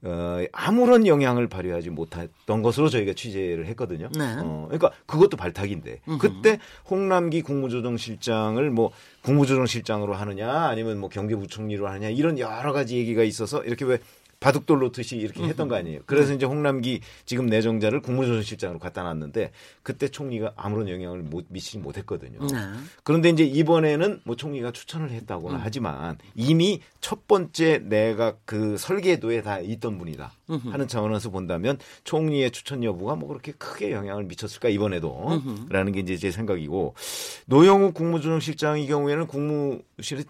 [0.03, 4.09] 어, 아무런 영향을 발휘하지 못했던 것으로 저희가 취재를 했거든요.
[4.17, 4.37] 네.
[4.39, 6.17] 어, 그러니까 그것도 발탁인데 음흠.
[6.19, 8.91] 그때 홍남기 국무조정실장을 뭐
[9.23, 13.97] 국무조정실장으로 하느냐 아니면 뭐 경제부총리로 하느냐 이런 여러 가지 얘기가 있어서 이렇게 왜
[14.39, 16.01] 바둑돌 놓듯이 이렇게 했던 거 아니에요.
[16.05, 22.39] 그래서 이제 홍남기 지금 내정자를 국무조정실장으로 갖다 놨는데 그때 총리가 아무런 영향을 못 미치지 못했거든요.
[22.45, 22.57] 네.
[23.03, 25.61] 그런데 이제 이번에는 뭐 총리가 추천을 했다고는 음.
[25.63, 32.83] 하지만 이미 첫 번째 내각 그 설계도에 다 있던 분이다 하는 차원에서 본다면 총리의 추천
[32.83, 36.93] 여부가 뭐 그렇게 크게 영향을 미쳤을까 이번에도 라는 게 이제 제 생각이고
[37.47, 40.23] 노영욱 국무조정실장의 경우에는 국무실에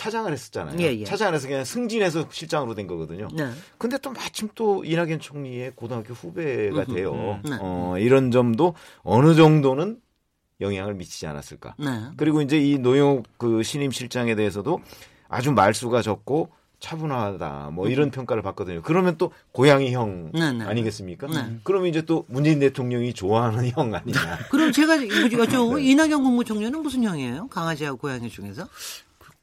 [0.00, 0.80] 차장을 했었잖아요.
[0.80, 1.04] 예, 예.
[1.04, 3.28] 차장을 해서 그냥 승진해서 실장으로 된 거거든요.
[3.34, 3.50] 네.
[3.76, 7.38] 근데 또 마침 또 이낙연 총리의 고등학교 후배가 돼요.
[7.44, 7.58] 네.
[7.60, 10.00] 어, 이런 점도 어느 정도는
[10.62, 11.74] 영향을 미치지 않았을까.
[11.78, 12.04] 네.
[12.16, 14.80] 그리고 이제 이 노영 그 신임 실장에 대해서도
[15.28, 18.10] 아주 말수가 적고 차분하다 뭐 이런 음.
[18.10, 18.80] 평가를 받거든요.
[18.80, 20.64] 그러면 또 고양이 형 네네.
[20.64, 20.64] 네.
[20.64, 21.26] 아니겠습니까?
[21.26, 21.58] 네.
[21.62, 24.38] 그러면 이제 또 문재인 대통령이 좋아하는 형 아니냐.
[24.50, 27.48] 그럼 제가 여쭤 이낙연 국무총리는 무슨 형이에요?
[27.48, 28.66] 강아지하고 고양이 중에서?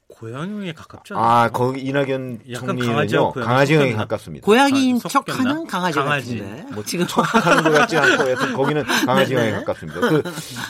[0.08, 1.16] 고양이에 가깝죠.
[1.18, 4.44] 아, 거기 이낙연 총리는요 강아지형에 가깝습니다.
[4.44, 6.66] 고양이인 아, 척하는 강아지, 강아지 같은데.
[6.72, 9.58] 뭐 지금 척하는 것 같지 않고 하여튼 거기는 강아지형에 네, 네.
[9.58, 10.00] 가깝습니다.
[10.00, 10.22] 그,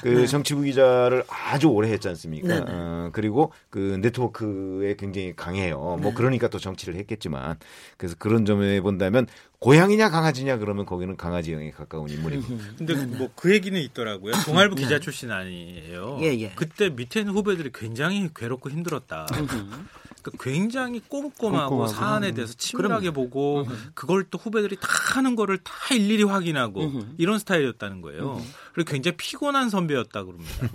[0.03, 0.27] 그 네.
[0.27, 2.49] 정치부 기자를 아주 오래 했지 않습니까?
[2.49, 2.67] 네, 네.
[2.69, 5.79] 어, 그리고 그 네트워크에 굉장히 강해요.
[5.79, 6.15] 뭐 네.
[6.15, 7.59] 그러니까 또 정치를 했겠지만
[7.97, 9.27] 그래서 그런 점에 본다면
[9.61, 12.45] 고양이냐 강아지냐 그러면 거기는 강아지형에 가까운 인물이고.
[12.79, 14.35] 근데 뭐 그 얘기는 있더라고요.
[14.45, 16.19] 동아일보 기자 출신 아니에요.
[16.23, 16.53] 예, 예.
[16.55, 19.27] 그때 밑에 있는 후배들이 굉장히 괴롭고 힘들었다.
[19.31, 21.87] 그러니까 굉장히 꼼꼼하고 꼼꼼하고.
[21.89, 28.01] 사안에 대해서 치밀하게 보고 그걸 또 후배들이 다 하는 거를 다 일일이 확인하고 이런 스타일이었다는
[28.01, 28.41] 거예요.
[28.75, 30.69] 그리고 굉장히 피곤한 선배였다 그럽니다.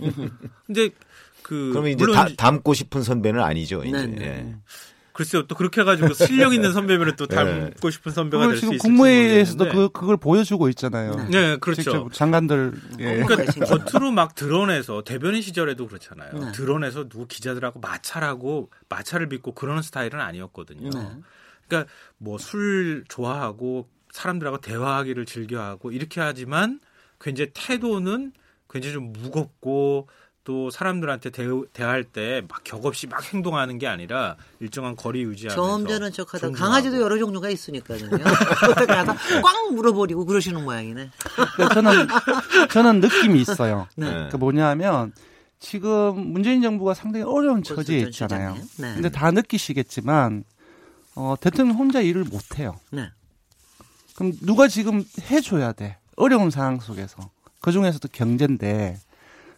[0.66, 0.90] 근데
[1.42, 3.82] 그 그러면 이제 다, 닮고 싶은 선배는 아니죠.
[3.84, 4.06] 이제.
[4.06, 4.56] 네, 네.
[5.14, 5.16] 예.
[5.16, 9.68] 글쎄요, 또 그렇게 해가지고 실력 있는 선배면 또 닮고 싶은 선배가 될 수 있을지 국무회의에서도
[9.70, 11.14] 그 그걸 보여주고 있잖아요.
[11.30, 12.08] 네, 네 그렇죠.
[12.12, 13.22] 장관들 예.
[13.22, 16.32] 그러니까 겉으로 막 드러내서 대변인 시절에도 그렇잖아요.
[16.32, 16.52] 네.
[16.52, 20.90] 드러내서 누구 기자들하고 마찰하고 마찰을 빚고 그러는 스타일은 아니었거든요.
[20.90, 21.08] 네.
[21.68, 26.80] 그러니까 뭐 술 좋아하고 사람들하고 대화하기를 즐겨하고 이렇게 하지만
[27.20, 28.32] 굉장히 태도는
[28.68, 30.08] 굉장히 좀 무겁고
[30.44, 36.12] 또 사람들한테 대, 대할 때 막 격없이 막 행동하는 게 아니라 일정한 거리 유지하면서 점잖은
[36.12, 38.10] 척하다 강아지도 여러 종류가 있으니까요.
[38.10, 41.10] 가다 꽝 물어버리고 그러시는 모양이네.
[41.72, 42.06] 저는
[42.70, 43.88] 저는 느낌이 있어요.
[43.96, 44.28] 네.
[44.30, 45.12] 그 뭐냐면
[45.60, 48.54] 지금 문재인 정부가 상당히 어려운 처지에 있잖아요.
[48.78, 48.94] 네.
[48.94, 50.44] 근데 다 느끼시겠지만
[51.16, 52.74] 어, 대통령 혼자 일을 못 해요.
[52.90, 53.08] 네.
[54.16, 55.96] 그럼 누가 지금 해줘야 돼?
[56.16, 57.30] 어려운 상황 속에서
[57.60, 58.98] 그 중에서도 경제인데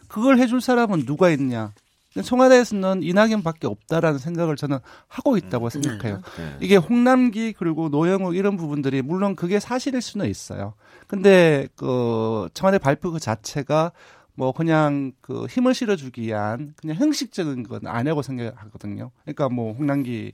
[0.07, 1.73] 그걸 해줄 사람은 누가 있냐?
[2.21, 5.69] 청와대에서는 이낙연밖에 없다라는 생각을 저는 하고 있다고 음.
[5.69, 6.21] 생각해요.
[6.37, 6.43] 네.
[6.43, 6.57] 네.
[6.61, 10.73] 이게 홍남기 그리고 노영욱 이런 부분들이 물론 그게 사실일 수는 있어요.
[11.07, 13.91] 근데 그 청와대 발표 그 자체가
[14.33, 19.11] 뭐 그냥 그 힘을 실어주기 위한 그냥 형식적인 건 아니라고 생각하거든요.
[19.23, 20.33] 그러니까 뭐 홍남기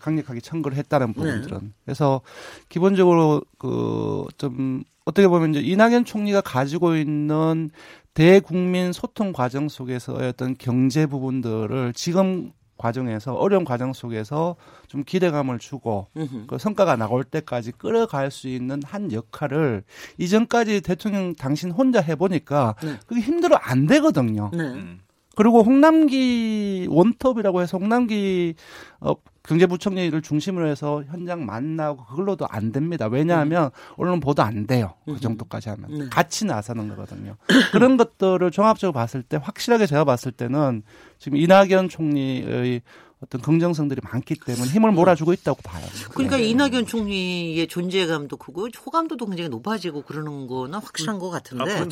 [0.00, 1.12] 강력하게 청구를 했다는 네.
[1.12, 1.68] 부분들은 네.
[1.84, 2.20] 그래서
[2.68, 7.70] 기본적으로 그 좀 어떻게 보면 이제 이낙연 총리가 가지고 있는
[8.14, 14.56] 대국민 소통 과정 속에서의 어떤 경제 부분들을 지금 과정에서 어려운 과정 속에서
[14.88, 16.08] 좀 기대감을 주고
[16.48, 19.84] 그 성과가 나올 때까지 끌어갈 수 있는 한 역할을
[20.18, 22.98] 이전까지 대통령 당신 혼자 해보니까 네.
[23.06, 24.50] 그게 힘들어 안 되거든요.
[24.52, 24.64] 네.
[24.64, 25.00] 음.
[25.34, 28.54] 그리고 홍남기 원톱이라고 해서 홍남기
[29.00, 29.14] 어,
[29.44, 33.06] 경제부총리를 중심으로 해서 현장 만나고 그걸로도 안 됩니다.
[33.06, 33.70] 왜냐하면 음.
[33.96, 34.94] 언론 보도 안 돼요.
[35.04, 35.20] 그 음.
[35.20, 36.08] 정도까지 하면 네.
[36.10, 37.36] 같이 나서는 거거든요.
[37.72, 40.82] 그런 것들을 종합적으로 봤을 때 확실하게 제가 봤을 때는
[41.18, 42.82] 지금 이낙연 총리의
[43.24, 45.84] 어떤 긍정성들이 많기 때문에 힘을 몰아주고 있다고 봐요.
[46.10, 46.44] 그러니까 네.
[46.44, 51.86] 이낙연 총리의 존재감도 크고 호감도도 굉장히 높아지고 그러는 거는 확실한 것 같은데 아,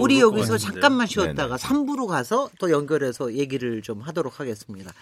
[0.00, 1.84] 우리 여기서 잠깐만 쉬었다가 네네.
[1.84, 4.92] 3부로 가서 또 연결해서 얘기를 좀 하도록 하겠습니다.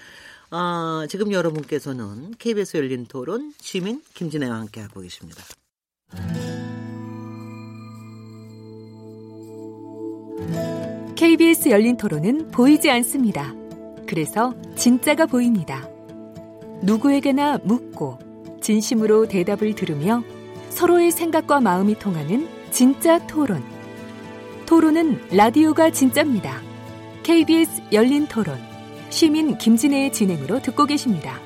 [0.53, 5.45] 아, 지금 여러분께서는 KBS 열린 토론 시민 김진애와 함께 하고 계십니다.
[11.15, 13.55] KBS 열린 토론은 보이지 않습니다.
[14.09, 15.89] 그래서 진짜가 보입니다.
[16.83, 18.19] 누구에게나 묻고
[18.61, 20.25] 진심으로 대답을 들으며
[20.71, 23.63] 서로의 생각과 마음이 통하는 진짜 토론.
[24.67, 26.61] 토론은 라디오가 진짜입니다.
[27.23, 28.70] KBS 열린 토론
[29.11, 31.39] 시민 김진애의 진행으로 듣고 계십니다.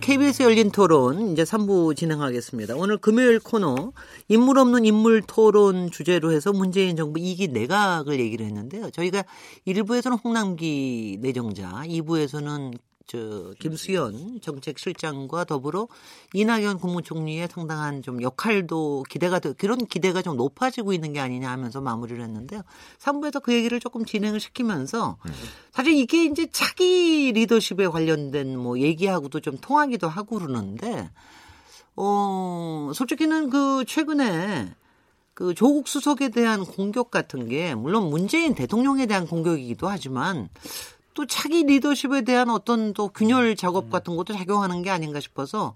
[0.00, 2.74] KBS 열린 토론 이제 3부 진행하겠습니다.
[2.76, 3.92] 오늘 금요일 코너
[4.28, 8.90] 인물 없는 인물 토론 주제로 해서 문재인 정부 2기 내각을 얘기를 했는데요.
[8.90, 9.24] 저희가
[9.66, 12.76] 1부에서는 홍남기 내정자, 2부에서는
[13.06, 15.88] 저 김수현 정책실장과 더불어
[16.34, 22.22] 이낙연 국무총리의 상당한 좀 역할도 기대가 그런 기대가 좀 높아지고 있는 게 아니냐 하면서 마무리를
[22.22, 22.62] 했는데요.
[22.98, 25.18] 3부에서 그 얘기를 조금 진행을 시키면서
[25.72, 31.10] 사실 이게 이제 차기 리더십에 관련된 뭐 얘기하고도 좀 통하기도 하고 그러는데
[31.96, 34.74] 어 솔직히는 그 최근에
[35.34, 40.48] 그 조국 수석에 대한 공격 같은 게 물론 문재인 대통령에 대한 공격이기도 하지만
[41.14, 45.74] 또 차기 리더십에 대한 어떤 또 균열 작업 같은 것도 작용하는 게 아닌가 싶어서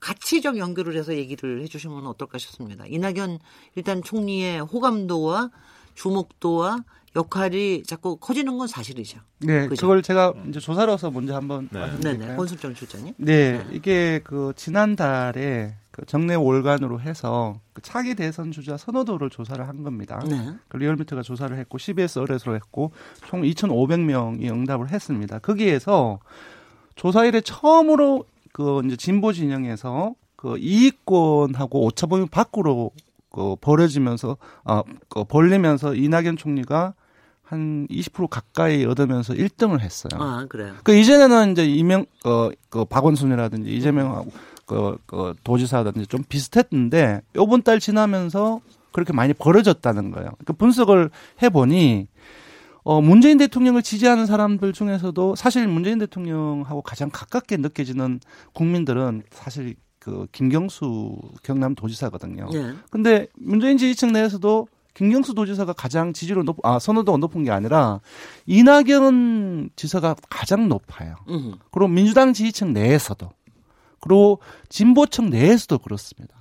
[0.00, 2.84] 같이 좀 연결을 해서 얘기를 해주시면 어떨까 싶습니다.
[2.86, 3.38] 이낙연
[3.74, 5.50] 일단 총리의 호감도와
[5.94, 6.84] 주목도와
[7.16, 9.20] 역할이 자꾸 커지는 건 사실이죠.
[9.38, 9.86] 네, 그죠?
[9.86, 12.36] 그걸 제가 이제 조사로서 먼저 한번 네, 네, 네.
[12.36, 13.14] 권순정 실장님.
[13.16, 19.66] 네, 네, 이게 그 지난달에 그 정례 월간으로 해서 그 차기 대선 주자 선호도를 조사를
[19.66, 20.22] 한 겁니다.
[20.28, 20.52] 네.
[20.68, 22.92] 그 리얼미터가 조사를 했고 CBS 어뢰로 했고
[23.26, 25.38] 총 2,500명이 응답을 했습니다.
[25.38, 26.18] 거기에서
[26.96, 32.90] 조사일에 처음으로 그 이제 진보 진영에서 그 이익권하고 오차범위 밖으로
[33.30, 36.92] 그 벌어지면서 아그 벌리면서 이낙연 총리가
[37.42, 40.10] 한 20% 가까이 얻으면서 1등을 했어요.
[40.20, 40.74] 아, 그래요.
[40.82, 44.30] 그 이전에는 이제 이명 어그 박원순이라든지 이재명하고
[44.66, 48.60] 그, 그 도지사든지 좀 비슷했는데 요번 달 지나면서
[48.92, 50.30] 그렇게 많이 벌어졌다는 거예요.
[50.44, 51.10] 그 분석을
[51.42, 52.08] 해보니
[52.82, 58.20] 어, 문재인 대통령을 지지하는 사람들 중에서도 사실 문재인 대통령하고 가장 가깝게 느껴지는
[58.52, 62.48] 국민들은 사실 그 김경수 경남 도지사거든요.
[62.52, 62.74] 네.
[62.90, 68.00] 근데 문재인 지지층 내에서도 김경수 도지사가 가장 지지로 높, 아, 선호도가 높은 게 아니라
[68.46, 71.16] 이낙연 지사가 가장 높아요.
[71.28, 71.56] 음.
[71.72, 73.28] 그리고 민주당 지지층 내에서도.
[74.00, 76.36] 그리고 진보층 내에서도 그렇습니다.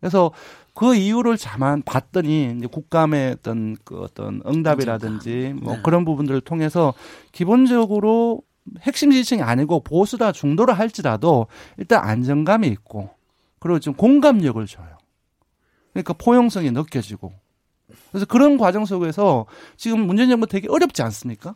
[0.00, 0.30] 그래서
[0.74, 5.82] 그 이유를 자만 봤더니 이제 국감의 어떤 그 어떤 응답이라든지 뭐 네.
[5.82, 6.92] 그런 부분들을 통해서
[7.32, 8.42] 기본적으로
[8.82, 11.46] 핵심 지지층이 아니고 보수다 중도라 할지라도
[11.78, 13.10] 일단 안정감이 있고
[13.58, 14.98] 그리고 좀 공감력을 줘요.
[15.92, 17.32] 그러니까 포용성이 느껴지고
[18.10, 19.46] 그래서 그런 과정 속에서
[19.76, 21.54] 지금 문재인 정부 되게 어렵지 않습니까?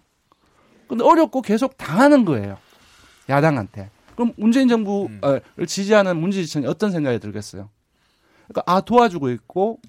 [0.88, 2.56] 근데 어렵고 계속 당하는 거예요.
[3.28, 3.90] 야당한테.
[4.20, 5.66] 그럼 문재인 정부를 음.
[5.66, 7.70] 지지하는 문재지층이 어떤 생각이 들겠어요?
[8.48, 9.80] 그러니까 아 도와주고 있고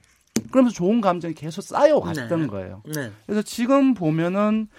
[0.51, 2.47] 그러면서 좋은 감정이 계속 쌓여왔던 네.
[2.47, 2.82] 거예요.
[2.86, 3.11] 네.
[3.25, 4.69] 그래서 지금 보면은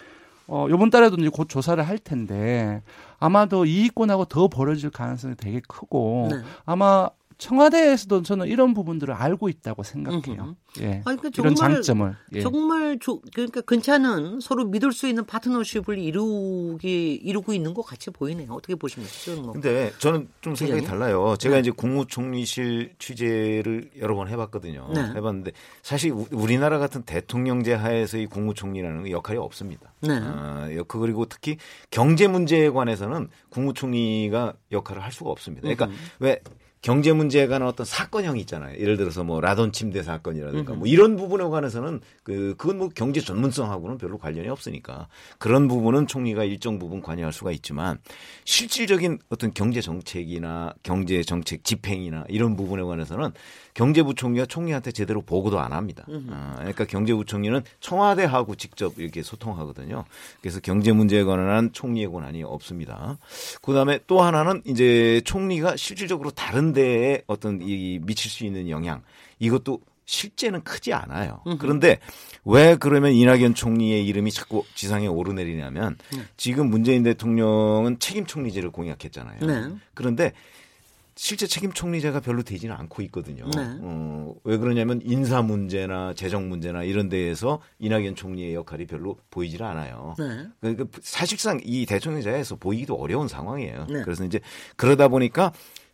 [0.46, 2.82] 어 요번 달에도 이제 곧 조사를 할 텐데
[3.18, 6.38] 아마도 이익권하고 더 벌어질 가능성이 되게 크고 네.
[6.64, 7.11] 아마
[7.43, 10.57] 청와대에서도 저는 이런 부분들을 알고 있다고 생각해요.
[10.80, 11.03] 예.
[11.05, 12.40] 아니, 그러니까 이런 장점을 예.
[12.40, 18.53] 정말 조, 그러니까 괜찮은 서로 믿을 수 있는 파트너십을 이루기 이루고 있는 것 같이 보이네요.
[18.53, 19.43] 어떻게 보십니까?
[19.43, 19.55] 뭐.
[19.55, 21.34] 근데 저는 좀 생각이 달라요.
[21.36, 21.61] 제가 네.
[21.61, 24.90] 이제 국무총리실 취재를 여러 번 해봤거든요.
[24.95, 25.01] 네.
[25.01, 25.51] 해봤는데
[25.82, 29.93] 사실 우리나라 같은 대통령제 하에서의 국무총리라는 역할이 없습니다.
[30.01, 30.16] 네.
[30.22, 31.57] 아, 그리고 특히
[31.90, 35.62] 경제 문제에 관해서는 국무총리가 역할을 할 수가 없습니다.
[35.62, 35.95] 그러니까 음.
[36.20, 36.40] 왜
[36.83, 38.76] 경제 문제에 관한 어떤 사건형이 있잖아요.
[38.78, 43.99] 예를 들어서 뭐 라돈 침대 사건이라든가 뭐 이런 부분에 관해서는 그 그건 뭐 경제 전문성하고는
[43.99, 45.07] 별로 관련이 없으니까
[45.39, 47.99] 그런 부분은 총리가 일정 부분 관여할 수가 있지만
[48.45, 53.30] 실질적인 어떤 경제 정책이나 경제 정책 집행이나 이런 부분에 관해서는
[53.74, 56.05] 경제부총리가 총리한테 제대로 보고도 안 합니다.
[56.30, 60.05] 아, 그러니까 경제부총리는 청와대하고 직접 이렇게 소통하거든요.
[60.41, 63.18] 그래서 경제 문제에 관한 총리의 권한이 없습니다.
[63.62, 69.03] 그다음에 또 하나는 이제 총리가 실질적으로 다른 데에 어떤 이 미칠 수 있는 영향
[69.39, 71.43] 이것도 실제는 크지 않아요.
[71.59, 71.99] 그런데
[72.45, 76.23] 왜 그러면 이낙연 총리의 이름이 자꾸 지상에 오르내리냐면 네.
[76.37, 79.39] 지금 문재인 대통령은 책임 총리제를 공약했잖아요.
[79.41, 79.75] 네.
[79.95, 80.33] 그런데
[81.14, 83.45] 실제 책임 총리제가 별로 되지는 않고 있거든요.
[83.55, 83.62] 네.
[83.81, 90.14] 어, 왜 그러냐면 인사 문제나 재정 문제나 이런 데에서 이낙연 총리의 역할이 별로 보이질 않아요.
[90.18, 90.47] 네.
[90.61, 93.87] 그러니까 사실상 이 대통령제에서 보이기도 어려운 상황이에요.
[93.89, 94.03] 네.
[94.03, 94.41] 그래서 이제
[94.77, 95.53] 그러다 보니까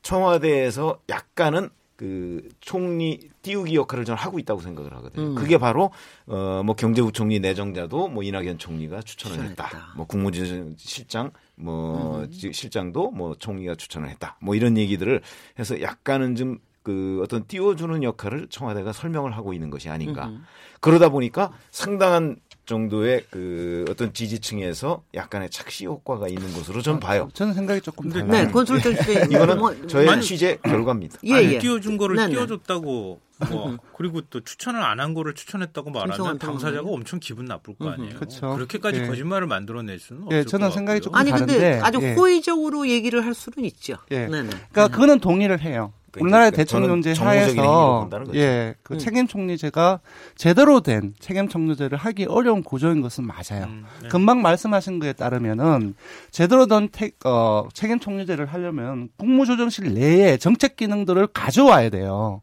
[0.09, 5.30] 청와대에서 약간은 그 총리 띄우기 역할을 저는 하고 있다고 생각을 하거든요.
[5.30, 5.34] 음.
[5.34, 5.90] 그게 바로
[6.26, 9.68] 어뭐 경제부총리 내정자도 뭐 이낙연 총리가 추천을 했다.
[9.96, 12.30] 뭐 국무실장 뭐 음.
[12.30, 14.38] 실장도 뭐 총리가 추천을 했다.
[14.40, 15.20] 뭐 이런 얘기들을
[15.59, 20.28] 해서 약간은 좀 그 어떤 띄워주는 역할을 청와대가 설명을 하고 있는 것이 아닌가.
[20.28, 20.42] 음.
[20.80, 22.36] 그러다 보니까 상당한
[22.69, 27.29] 정도의 그 어떤 지지층에서 약간의 착시 효과가 있는 것으로 전 봐요.
[27.33, 28.31] 저는 생각이 조금 달라요.
[28.31, 28.91] 네, 콘솔트
[29.33, 31.19] 이거는 뭐, 저의 아니, 취재 결과입니다.
[31.25, 31.59] 예, 예.
[31.59, 32.33] 띄워준 거를 네, 네.
[32.33, 37.91] 띄워줬다고 뭐 그리고 또 추천을 안 한 거를 추천했다고 말하면 당사자가 엄청 기분 나쁠 거
[37.91, 38.16] 아니에요.
[38.16, 38.55] 그렇죠.
[38.55, 39.07] 그렇게까지 예.
[39.07, 42.14] 거짓말을 만들어낼 수는 없을 예, 저는 생각이 조금 아니 다른데 근데 아주 예.
[42.14, 43.97] 호의적으로 얘기를 할 수는 있죠.
[44.11, 44.26] 예.
[44.26, 44.49] 네네.
[44.51, 45.93] 그러니까 그거는 동의를 해요.
[46.11, 48.99] 그러니까 우리나라의 대통령제 하에서 예, 그 음.
[48.99, 50.01] 책임 총리제가
[50.36, 53.66] 제대로 된 책임 총리제를 하기 어려운 구조인 것은 맞아요.
[53.66, 54.09] 음, 네.
[54.09, 55.95] 금방 말씀하신 거에 따르면은
[56.30, 62.43] 제대로 된 태, 어, 책임 총리제를 하려면 국무조정실 내에 정책 기능들을 가져와야 돼요.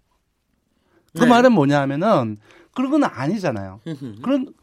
[1.16, 1.30] 그 네.
[1.30, 2.38] 말은 뭐냐면은
[2.74, 3.80] 그런 건 아니잖아요.
[4.22, 4.53] 그런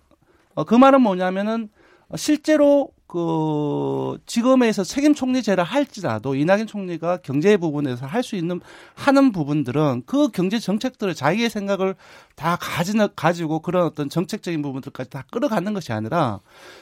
[0.54, 1.68] 어, 그 말은 뭐냐면은
[2.16, 8.60] 실제로 그 지금에서 책임 총리제를 할지라도 이낙연 총리가 경제 부분에서 할 수 있는
[8.94, 11.94] 하는 부분들은 그 경제 정책들을 자기의 생각을
[12.36, 16.40] 다 가지는 가지고 그런 어떤 정책적인 부분들까지 다 끌어가는 것이 아니라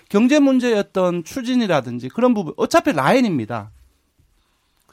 [0.09, 3.71] 경제 문제의 어떤 추진이라든지 그런 부분 어차피 라인입니다.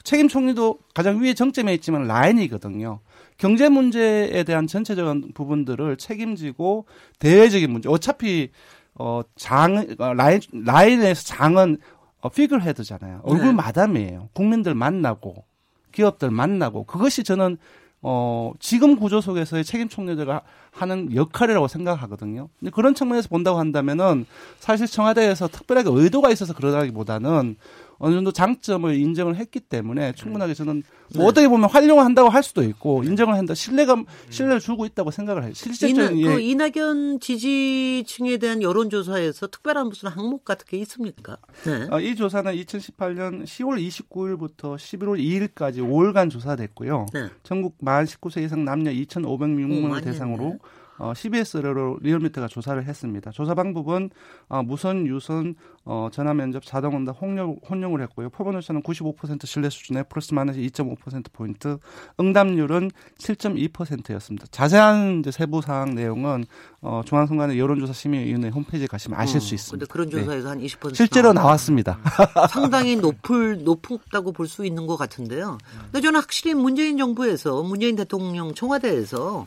[0.02, 3.00] 책임 총리도 가장 위에 정점에 있지만 라인이거든요.
[3.38, 6.86] 경제 문제에 대한 전체적인 부분들을 책임지고
[7.18, 8.50] 대외적인 문제 어차피
[8.94, 11.78] 어, 장, 어, 라인, 라인에서 장은
[12.20, 13.20] 어, 피글 헤드잖아요.
[13.22, 13.52] 얼굴 네.
[13.52, 14.28] 마담이에요.
[14.32, 15.44] 국민들 만나고,
[15.92, 17.58] 기업들 만나고, 그것이 저는,
[18.02, 22.48] 어, 지금 구조 속에서의 책임 총리들가 하는 역할이라고 생각하거든요.
[22.58, 24.26] 근데 그런 측면에서 본다고 한다면은
[24.58, 27.56] 사실 청와대에서 특별하게 의도가 있어서 그러다기보다는
[27.98, 30.82] 어느 정도 장점을 인정을 했기 때문에 충분하게 저는
[31.14, 31.28] 뭐 네.
[31.28, 33.10] 어떻게 보면 활용한다고 할 수도 있고 네.
[33.10, 35.52] 인정을 한다 신뢰감 신뢰를 주고 있다고 생각을 해요.
[35.54, 41.38] 실질적인 이나, 그 이낙연 지지층에 대한 여론조사에서 특별한 무슨 항목 같은 게 있습니까?
[41.64, 41.88] 네.
[41.90, 47.06] 어, 이 조사는 2018년 10월 29일부터 11월 2일까지 5일간 조사됐고요.
[47.12, 47.28] 네.
[47.42, 50.58] 전국 만 19세 이상 남녀 2,506명을 대상으로 했네.
[50.98, 53.30] 어, CBS로 리얼미터가 조사를 했습니다.
[53.30, 54.10] 조사 방법은
[54.48, 58.30] 어, 무선, 유선, 어, 전화 면접, 자동 응답 혼용, 혼용을 했고요.
[58.30, 61.78] 표본 오차는 95% 신뢰 수준에 플러스 마이너스 2.5% 포인트,
[62.18, 64.46] 응답률은 7.2%였습니다.
[64.50, 66.44] 자세한 이제 세부 사항 내용은
[66.80, 69.86] 어, 중앙선관위 여론조사 심의위원회 홈페이지에 가시면 아실 음, 수 있습니다.
[69.86, 70.66] 근데 그런 조사에서 네.
[70.66, 71.98] 한20% 실제로 나왔습니다.
[72.02, 72.48] 음.
[72.50, 75.58] 상당히 높을 높다고 볼 수 있는 것 같은데요.
[75.92, 79.46] 근데 저는 확실히 문재인 정부에서 문재인 대통령 청와대에서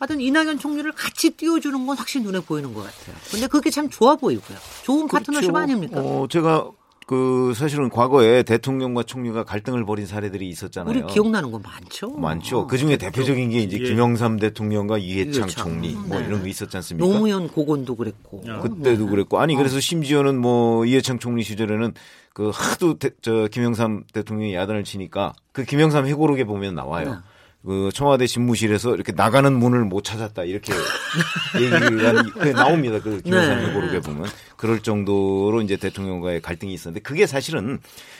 [0.00, 3.14] 하여튼 이낙연 총리를 같이 띄워주는 건 확실히 눈에 보이는 것 같아요.
[3.30, 4.56] 근데 그게 참 좋아 보이고요.
[4.82, 5.26] 좋은 그렇죠.
[5.26, 6.00] 파트너십 아닙니까?
[6.00, 6.70] 어, 제가
[7.06, 10.90] 그 사실은 과거에 대통령과 총리가 갈등을 벌인 사례들이 있었잖아요.
[10.90, 12.12] 우리 기억나는 건 많죠.
[12.12, 12.66] 많죠.
[12.66, 13.82] 그 중에 대표적인 게 이제 예.
[13.82, 16.26] 김영삼 대통령과 이해창 총리 뭐 네.
[16.26, 17.06] 이런 거 있었지 않습니까?
[17.06, 18.40] 노무현 고건도 그랬고.
[18.40, 19.10] 그때도 네.
[19.10, 19.38] 그랬고.
[19.38, 21.92] 아니 그래서 심지어는 뭐 이해창 총리 시절에는
[22.32, 27.22] 그 하도 대, 저 김영삼 대통령이 야단을 치니까 그 김영삼 해고록에 보면 나와요.
[27.62, 27.70] 네.
[27.70, 30.72] 그 청와대 집무실에서 이렇게 나가는 문을 못 찾았다 이렇게
[31.60, 33.00] 얘기가 나옵니다.
[33.00, 33.72] 그 김영삼 네.
[33.72, 37.78] 고르게 보면 그럴 정도로 이제 대통령과의 갈등이 있었는데 그게 사실은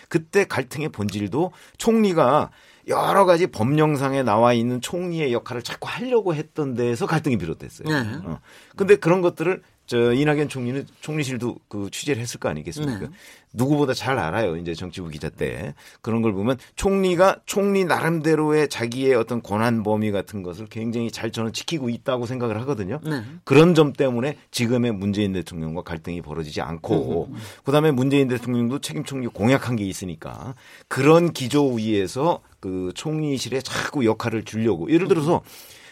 [0.09, 2.51] 그때 갈등의 본질도 총리가
[2.89, 7.89] 여러 가지 법령상에 나와 있는 총리의 역할을 자꾸 하려고 했던 데에서 갈등이 비롯됐어요.
[7.89, 8.17] 네.
[8.25, 8.41] 어.
[8.77, 13.01] 근데 그런 것들을 저 이낙연 총리는 총리실도 그 취재를 했을 거 아니겠습니까?
[13.01, 13.07] 네.
[13.53, 14.57] 누구보다 잘 알아요.
[14.57, 20.45] 이제 정치부 기자 때 그런 걸 보면 총리가 총리 나름대로의 자기의 어떤 권한 범위 같은
[20.45, 23.01] 것을 굉장히 잘 저는 지키고 있다고 생각을 하거든요.
[23.03, 23.25] 네.
[23.43, 27.37] 그런 점 때문에 지금의 문재인 대통령과 갈등이 벌어지지 않고 음.
[27.65, 30.55] 그다음에 문재인 대통령도 책임 총리 공약한 게 있으니까
[30.87, 35.43] 그런 기조 위에서 그 총리실에 자꾸 역할을 주려고 예를 들어서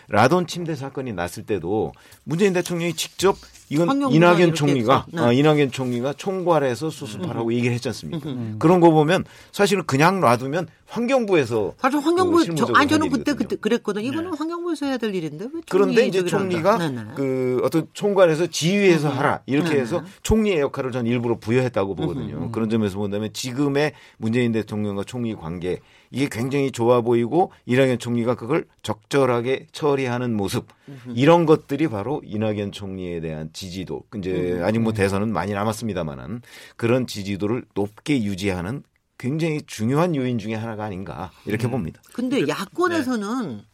[0.07, 1.93] 라돈 침대 사건이 났을 때도
[2.23, 3.37] 문재인 대통령이 직접
[3.71, 5.21] 이건 이낙연 총리가 네.
[5.21, 7.53] 아, 이낙연 총리가 총괄해서 수습하라고 음.
[7.53, 8.29] 얘기를 했지 않습니까?
[8.29, 8.57] 음.
[8.59, 13.57] 그런 거 보면 사실은 그냥 놔두면 환경부에서 사실 환경부 그 저, 아니 저는 그때 그때
[13.57, 14.03] 그랬거든.
[14.03, 14.37] 이거는 네.
[14.39, 17.03] 환경부에서 해야 될 일인데 왜 그런데 이제 총리가 네네.
[17.15, 19.19] 그 어떤 총괄해서 지휘해서 음.
[19.19, 19.79] 하라 이렇게.
[19.79, 22.37] 해서 총리의 역할을 전 일부러 부여했다고 보거든요.
[22.37, 22.53] 음.
[22.53, 25.81] 그런 점에서 본다면 지금의 문재인 대통령과 총리 관계
[26.11, 30.67] 이게 굉장히 좋아 보이고 이낙연 총리가 그걸 적절하게 처리하는 모습
[31.15, 36.43] 이런 것들이 바로 이낙연 총리에 대한 지지도 이제 아직 뭐 대선은 많이 남았습니다만은
[36.77, 38.83] 그런 지지도를 높게 유지하는
[39.19, 41.73] 굉장히 중요한 요인 중의 하나가 아닌가 이렇게 음.
[41.73, 42.01] 봅니다.
[42.13, 43.65] 근데 야권에서는 네.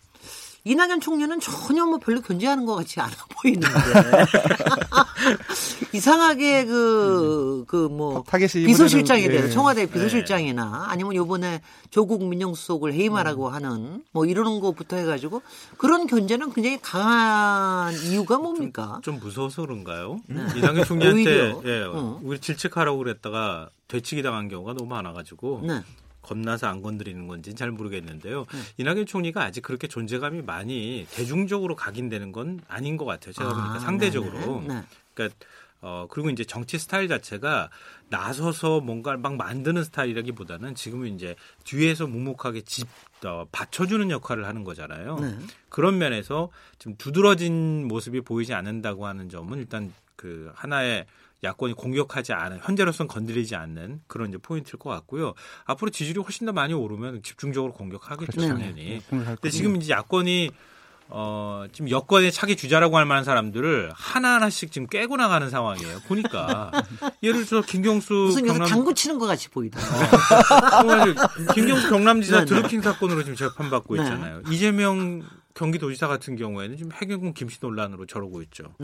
[0.65, 3.13] 이낙연 총리는 전혀 뭐 별로 견제하는 것 같지 않아
[3.43, 3.69] 보이는데
[5.93, 9.51] 이상하게 그 그 뭐 비서실장에 대해서 예.
[9.51, 10.71] 청와대 비서실장이나 네.
[10.89, 11.61] 아니면 요번에
[11.91, 13.53] 조국 민정수석을 해임하라고 음.
[13.53, 15.43] 하는 뭐 이러는 것부터 해가지고
[15.77, 19.01] 그런 견제는 굉장히 강한 이유가 뭡니까?
[19.03, 20.21] 좀, 좀 무서워서 그런가요?
[20.27, 20.45] 네.
[20.57, 22.21] 이낙연 총리한테 예, 어.
[22.23, 25.83] 우리 질책하라고 그랬다가 되치기 당한 경우가 너무 많아가지고 네.
[26.25, 28.47] 겁나서 안 건드리는 건지는 잘 모르겠는데요.
[28.53, 28.59] 네.
[28.79, 33.33] 이낙연 총리가 아직 그렇게 존재감이 많이 대중적으로 각인되는 건 아닌 것 같아요.
[33.33, 34.61] 제가 아, 보니까 상대적으로.
[34.63, 34.83] 네, 네.
[35.15, 35.37] 그러니까
[35.87, 37.69] 어, 그리고 이제 정치 스타일 자체가
[38.09, 42.89] 나서서 뭔가를 막 만드는 스타일이라기보다는 지금은 이제 뒤에서 묵묵하게 집,
[43.23, 45.17] 어, 받쳐주는 역할을 하는 거잖아요.
[45.17, 45.39] 네.
[45.69, 46.49] 그런 면에서
[46.79, 51.05] 좀 두드러진 모습이 보이지 않는다고 하는 점은 일단 그 하나의
[51.45, 55.35] 야권이 공격하지 않은 현재로서는 건드리지 않는 그런 이제 포인트일 것 같고요.
[55.65, 58.49] 앞으로 지지율이 훨씬 더 많이 오르면 집중적으로 공격하겠죠 그렇죠.
[58.49, 59.01] 당연히.
[59.01, 59.01] 네.
[59.09, 60.51] 근데 지금 이제 야권이
[61.09, 66.01] 어, 지금 여권의 차기 주자라고 할 만한 사람들을 하나하나씩 지금 깨고 나가는 상황이에요.
[66.07, 66.73] 보니까.
[67.23, 68.13] 예를 들어, 김경수.
[68.13, 68.69] 무슨 경남.
[68.69, 71.13] 당구 치는 것 같이 보이더라고요.
[71.13, 72.47] 어, 김경수 경남지사 네, 네.
[72.47, 74.03] 드루킹 사건으로 지금 재판받고 네.
[74.03, 74.43] 있잖아요.
[74.51, 75.23] 이재명
[75.55, 78.75] 경기도지사 같은 경우에는 지금 해경군 김씨 논란으로 저러고 있죠.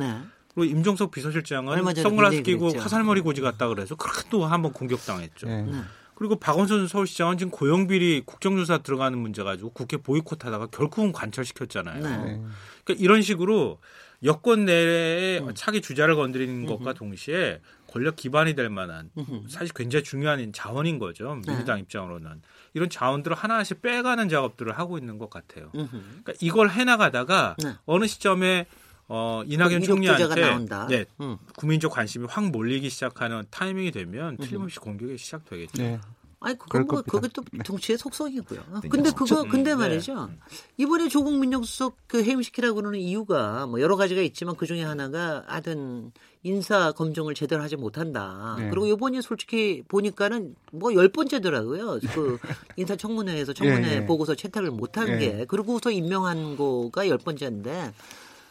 [0.51, 0.55] 네.
[0.55, 5.47] 그리고 임종석 비서실장은 선글라스 끼고 화살머리 고지 갔다 그래서 그렇게 또 한번 공격당했죠.
[5.47, 5.67] 네.
[6.15, 12.03] 그리고 박원순 서울시장은 지금 고용비리 국정조사 들어가는 문제 가지고 국회 보이콧하다가 결국은 관철시켰잖아요.
[12.03, 12.43] 네.
[12.85, 13.79] 그러니까 이런 식으로
[14.23, 15.55] 여권 내에 음.
[15.55, 19.11] 차기 주자를 건드리는 것과 동시에 권력 기반이 될 만한
[19.49, 21.41] 사실 굉장히 중요한 자원인 거죠.
[21.43, 21.53] 네.
[21.53, 21.83] 민주당 네.
[21.83, 22.43] 입장으로는
[22.75, 25.71] 이런 자원들을 하나씩 빼가는 작업들을 하고 있는 것 같아요.
[25.73, 27.73] 그러니까 이걸 해나가다가 네.
[27.87, 28.67] 어느 시점에
[29.13, 31.37] 어, 이낙연 총리한테 네, 음.
[31.57, 35.83] 국민적 관심이 확 몰리기 시작하는 타이밍이 되면 틀림없이 공격이 시작되겠죠.
[35.83, 36.01] 네.
[36.43, 38.61] 아니 그건 뭐 그게 또 정치의 속성이고요.
[38.83, 38.89] 네.
[38.89, 40.27] 근데 그거 근데 음, 말이죠.
[40.27, 40.39] 네.
[40.79, 46.13] 이번에 조국 민정수석 그 해임시키라고 그러는 이유가 뭐 여러 가지가 있지만 그 중에 하나가 하든
[46.45, 48.57] 인사 검증을 제대로 하지 못한다.
[48.59, 48.71] 네.
[48.71, 51.99] 그리고 이번에 솔직히 보니까는 뭐 열 번째더라고요.
[52.15, 52.39] 그
[52.77, 54.07] 인사 청문회에서 청문회 네, 네.
[54.07, 57.93] 보고서 채택을 못한 게 그리고서 임명한 거가 열 번째인데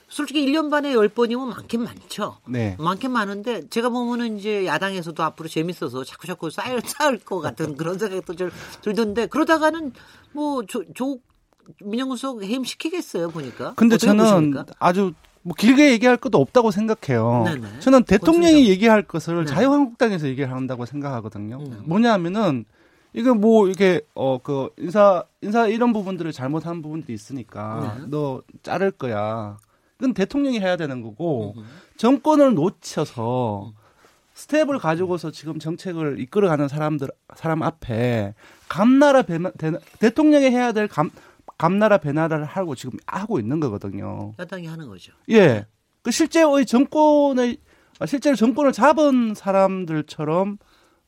[0.10, 2.38] 솔직히 1년 반에 10번이면 많긴 많죠.
[2.47, 2.76] 네.
[2.80, 7.97] 많긴 많은데 제가 보면은 이제 야당에서도 앞으로 재밌어서 자꾸 자꾸 쌓일, 쌓을 것 같은 그런
[7.99, 8.49] 생각도 좀
[8.82, 9.93] 들던데 그러다가는
[10.34, 11.20] 뭐 조, 조
[11.84, 13.74] 민영수석 해임시키겠어요 보니까.
[13.76, 14.66] 근데 저는 보십니까?
[14.80, 17.43] 아주 뭐 길게 얘기할 것도 없다고 생각해요.
[17.45, 17.80] 네네.
[17.80, 18.70] 저는 대통령이 고추장.
[18.72, 19.51] 얘기할 것을 네.
[19.51, 21.60] 자유한국당에서 얘기를 한다고 생각하거든요.
[21.60, 21.84] 음.
[21.86, 22.66] 뭐냐 하면은
[23.14, 28.05] 이거 뭐 이게 어 그 인사 인사 이런 부분들을 잘못한 부분들이 있으니까 네.
[28.10, 29.57] 너 자를 거야.
[30.00, 31.56] 그건 대통령이 해야 되는 거고
[31.97, 33.74] 정권을 놓쳐서
[34.34, 38.34] 스텝을 가지고서 지금 정책을 이끌어가는 사람들 사람 앞에
[38.70, 39.52] 감나라 배나,
[40.00, 41.10] 대통령이 해야 될 감,
[41.58, 44.34] 감나라 배나라를 하고 지금 하고 있는 거거든요.
[44.39, 45.12] 야당이 하는 거죠.
[45.30, 45.66] 예.
[46.02, 47.58] 그 실제의 정권의
[48.08, 50.58] 실제로 정권을 잡은 사람들처럼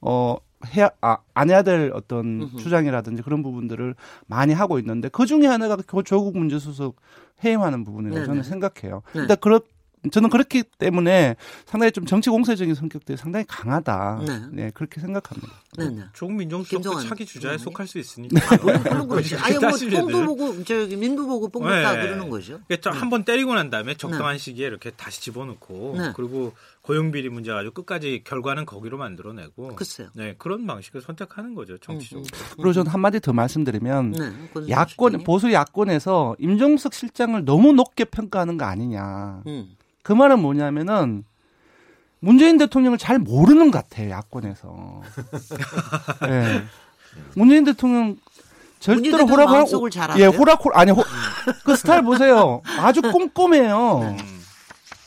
[0.01, 0.35] 어
[0.75, 2.57] 해야 아, 안 해야 될 어떤 으흠.
[2.57, 3.95] 주장이라든지 그런 부분들을
[4.27, 6.95] 많이 하고 있는데 그 중에 하나가 조국 문제 수석
[7.43, 8.25] 해임하는 부분이라고 네네.
[8.25, 9.01] 저는 생각해요.
[9.13, 9.21] 네.
[9.21, 9.61] 일단 그렇
[10.09, 11.35] 저는 그렇기 때문에
[11.65, 14.21] 상당히 좀 정치 공세적인 성격들이 상당히 강하다.
[14.25, 15.53] 네, 네 그렇게 생각합니다.
[15.77, 16.03] 네, 네.
[16.13, 18.39] 조국 민정수석도 차기 주자에 속할 수 있으니까.
[18.49, 19.35] 아, 그런 거지.
[19.39, 22.01] 아예 뭐 뽕도 보고 저기 민도 보고 뽕도 다 네.
[22.01, 22.59] 그러는 거죠.
[22.67, 24.37] 그러니까 한번 때리고 난 다음에 적당한 네.
[24.39, 26.13] 시기에 이렇게 다시 집어넣고 네.
[26.15, 29.75] 그리고 고용비리 문제 가지고 끝까지 결과는 거기로 만들어내고.
[29.75, 30.09] 글쎄요.
[30.15, 32.25] 네 그런 방식을 선택하는 거죠 정치적으로.
[32.25, 32.53] 음, 음.
[32.57, 34.15] 그리고 저는 한마디 더 말씀드리면
[34.69, 39.43] 야권 보수 야권에서 임종석 실장을 너무 높게 평가하는 거 아니냐.
[39.45, 39.75] 음.
[40.01, 41.23] 그 말은 뭐냐면은
[42.19, 45.01] 문재인 대통령을 잘 모르는 것 같아요 야권에서.
[46.27, 46.63] 네.
[47.35, 48.17] 문재인 대통령
[48.79, 49.67] 절대로 호락호락
[50.17, 51.03] 예 호락호락 아니 호,
[51.63, 54.17] 그 스타일 보세요 아주 꼼꼼해요.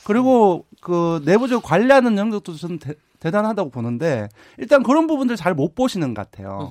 [0.04, 4.28] 그리고 그 내부적 관리하는 영역도 저는 대, 대단하다고 보는데
[4.59, 6.68] 일단 그런 부분들 잘 못 보시는 것 같아요.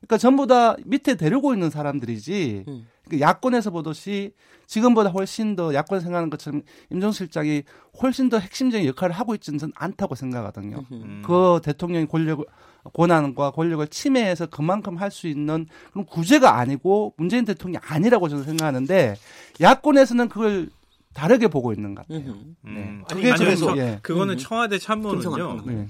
[0.00, 2.86] 그러니까 전부 다 밑에 데리고 있는 사람들이지 음.
[3.10, 4.32] 그 야권에서 보듯이
[4.66, 7.62] 지금보다 훨씬 더 야권 생각하는 것처럼 임종 실장이
[8.02, 10.82] 훨씬 더 핵심적인 역할을 하고 있지는 않다고 생각하거든요.
[10.90, 11.22] 음.
[11.26, 12.44] 그 대통령의 권력을
[12.94, 19.14] 권한과 권력을 침해해서 그만큼 할 수 있는 그런 구제가 아니고 문재인 대통령이 아니라고 저는 생각하는데
[19.60, 20.70] 야권에서는 그걸
[21.14, 22.32] 다르게 보고 있는 것 같아요.
[22.32, 22.56] 음.
[22.62, 22.98] 네.
[23.08, 23.98] 그게 아니, 그래서 예.
[24.02, 24.38] 그거는 음.
[24.38, 25.62] 청와대 참모는요.
[25.66, 25.88] 네.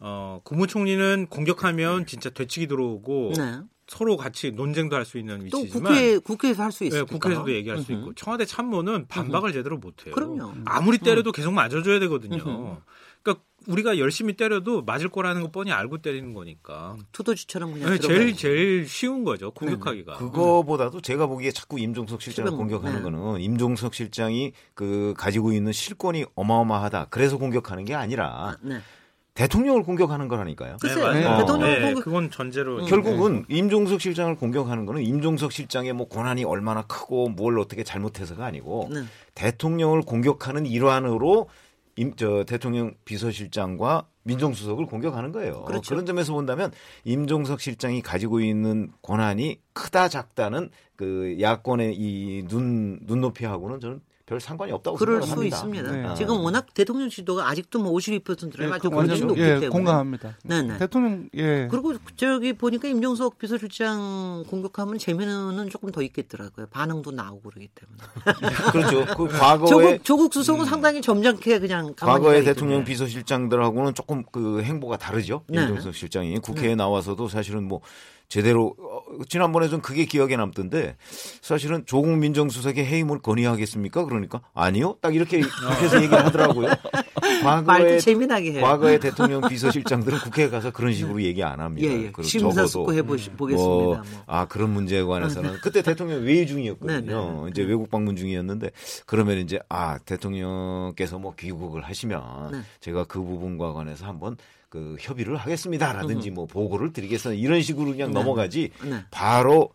[0.00, 3.60] 어, 국무총리는 공격하면 진짜 되치기 들어오고 네.
[3.88, 7.06] 서로 같이 논쟁도 할 수 있는 위치지만 또 국회 국회에서 할 수 있어요.
[7.06, 10.14] 네, 국회에서도 얘기할 수 있고 청와대 참모는 반박을 제대로 못 해요.
[10.14, 10.52] 그럼요.
[10.66, 12.80] 아무리 때려도 계속 맞아줘야 되거든요.
[13.28, 16.96] 그러니까 우리가 열심히 때려도 맞을 거라는 거 뻔히 알고 때리는 거니까.
[17.12, 20.16] 투도지처럼 그냥 네, 제일 제일 쉬운 거죠 공격하기가.
[20.16, 23.02] 그거보다도 제가 보기에 자꾸 임종석 실장을 공격하는 네.
[23.02, 27.08] 거는 임종석 실장이 그 가지고 있는 실권이 어마어마하다.
[27.10, 28.56] 그래서 공격하는 게 아니라.
[28.62, 28.78] 네.
[29.34, 30.78] 대통령을 공격하는 거라니까요.
[30.80, 31.12] 글쎄요.
[31.12, 31.38] 네, 어.
[31.38, 32.04] 대통령 네, 공격...
[32.04, 32.86] 그건 전제로 음.
[32.86, 33.56] 결국은 네.
[33.56, 39.04] 임종석 실장을 공격하는 거는 임종석 실장의 뭐 권한이 얼마나 크고 뭘 어떻게 잘못해서가 아니고 네.
[39.36, 41.48] 대통령을 공격하는 일환으로
[41.98, 45.64] 임, 저 대통령 비서실장과 민정수석을 공격하는 거예요.
[45.64, 45.88] 그렇죠.
[45.90, 46.70] 그런 점에서 본다면
[47.04, 54.70] 임종석 실장이 가지고 있는 권한이 크다 작다는 그 야권의 이 눈 눈높이하고는 저는 별 상관이
[54.72, 55.56] 없다고 그럴 생각합니다.
[55.56, 56.08] 수 있습니다.
[56.08, 56.14] 네.
[56.14, 60.36] 지금 워낙 대통령 지도가 아직도 뭐 52%를 예, 아주 권력이 높기 예, 때문에 공감합니다.
[60.44, 60.76] 네네.
[60.76, 61.66] 대통령 예.
[61.70, 66.66] 그리고 저기 보니까 임종석 비서실장 공격하면 재미는 조금 더 있겠더라고요.
[66.66, 68.52] 반응도 나오고 그러기 때문에.
[68.70, 69.06] 그렇죠.
[69.16, 70.66] 그 과거에 조국, 조국 수석은 음.
[70.66, 75.42] 상당히 점잖게 그냥 과거의 대통령 비서실장들하고는 조금 그 행보가 다르죠.
[75.48, 75.62] 네.
[75.62, 76.74] 임종석 실장이 국회에 네.
[76.74, 77.80] 나와서도 사실은 뭐
[78.28, 80.96] 제대로 어, 지난번에 좀 그게 기억에 남던데
[81.40, 84.04] 사실은 조국 민정수석의 해임을 건의하겠습니까?
[84.04, 84.96] 그러니까 아니요.
[85.00, 86.68] 딱 이렇게 해서 얘기를 하더라고요.
[87.42, 88.62] 과거에 재미나게 해요.
[88.62, 91.88] 과거의 대통령 비서실장들은 국회에 가서 그런 식으로 얘기 안 합니다.
[91.88, 92.22] 예, 예.
[92.22, 93.44] 심사숙고 해 보겠습니다.
[93.44, 94.02] 뭐, 뭐.
[94.26, 96.98] 아 그런 문제에 관해서는 그때 대통령 외유 중이었거든요.
[96.98, 97.50] 네, 네.
[97.50, 98.70] 이제 외국 방문 중이었는데
[99.06, 102.60] 그러면 이제 아 대통령께서 뭐 귀국을 하시면 네.
[102.80, 104.36] 제가 그 부분과 관해서 한번
[104.68, 108.18] 그 협의를 하겠습니다라든지 뭐 보고를 드리겠습니다 이런 식으로 그냥 네.
[108.18, 109.04] 넘어가지 네.
[109.10, 109.70] 바로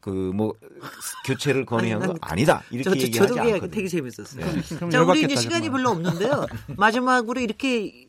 [0.00, 0.54] 그뭐
[1.24, 3.70] 교체를 건의한 아니, 거 아니다 이렇게 저, 저, 얘기하지 저도 않거든요.
[3.70, 4.44] 되게 재밌었어요.
[4.44, 4.90] 네.
[4.90, 6.46] 자 우리 이제 시간이 별로 없는데요.
[6.76, 8.08] 마지막으로 이렇게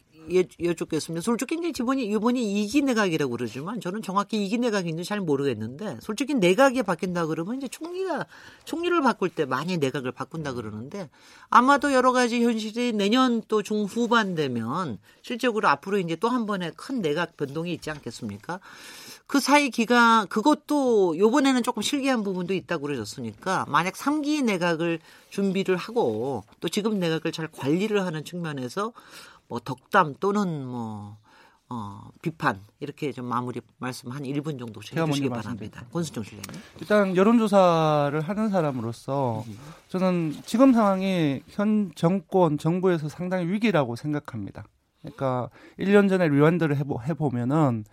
[0.61, 1.21] 여쭙겠습니다.
[1.23, 6.83] 솔직히 이제 이번이 이번이 이기 내각이라고 그러지만 저는 정확히 이기 내각인지 잘 모르겠는데 솔직히 내각이
[6.83, 8.27] 바뀐다 그러면 이제 총리가
[8.65, 11.09] 총리를 바꿀 때 많이 내각을 바꾼다 그러는데
[11.49, 17.01] 아마도 여러 가지 현실이 내년 또 중후반 되면 실적으로 앞으로 이제 또 한 번의 큰
[17.01, 18.59] 내각 변동이 있지 않겠습니까?
[19.27, 24.99] 그 사이 기간 그것도 요번에는 조금 실기한 부분도 있다고 그러셨으니까 만약 3기 내각을
[25.29, 28.93] 준비를 하고 또 지금 내각을 잘 관리를 하는 측면에서
[29.47, 31.17] 뭐 덕담 또는 뭐
[31.67, 35.83] 어, 비판 이렇게 좀 마무리 말씀 한 1분 정도 해주시기 바랍니다.
[35.91, 36.61] 권수정 실장님.
[36.79, 39.43] 일단 여론조사를 하는 사람으로서
[39.89, 44.65] 저는 지금 상황이 현 정권 정부에서 상당히 위기라고 생각합니다.
[45.01, 47.85] 그러니까 1년 전에 리완드를 해보, 해보면은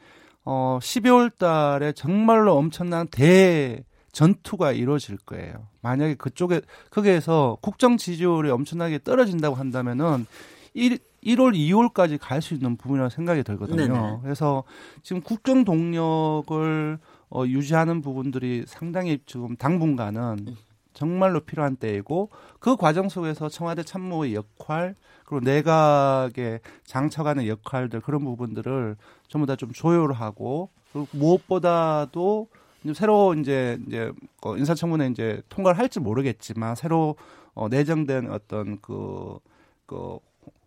[0.45, 5.69] 어, 12월 달에 정말로 엄청난 대 전투가 이루어질 거예요.
[5.81, 10.27] 만약에 그쪽에 거기에서 국정 지지율이 엄청나게 떨어진다고 한다면은
[10.75, 13.87] 1, 1월, 2월까지 갈 수 있는 부분이라고 생각이 들거든요.
[13.87, 14.19] 네네.
[14.23, 14.65] 그래서
[15.03, 16.99] 지금 국정 동력을
[17.31, 20.57] 어, 유지하는 부분들이 상당히 지금 당분간은
[20.93, 24.95] 정말로 필요한 때이고 그 과정 속에서 청와대 참모의 역할
[25.25, 28.97] 그리고 내각의 장처가는 역할들 그런 부분들을
[29.29, 32.49] 전부 다 좀 조율을 하고 그리고 무엇보다도
[32.95, 34.13] 새로 이제 이제
[34.43, 37.17] 어, 인사청문회 이제 통과를 할지 모르겠지만 새로
[37.55, 39.39] 어, 내정된 어떤 그
[39.87, 40.19] 그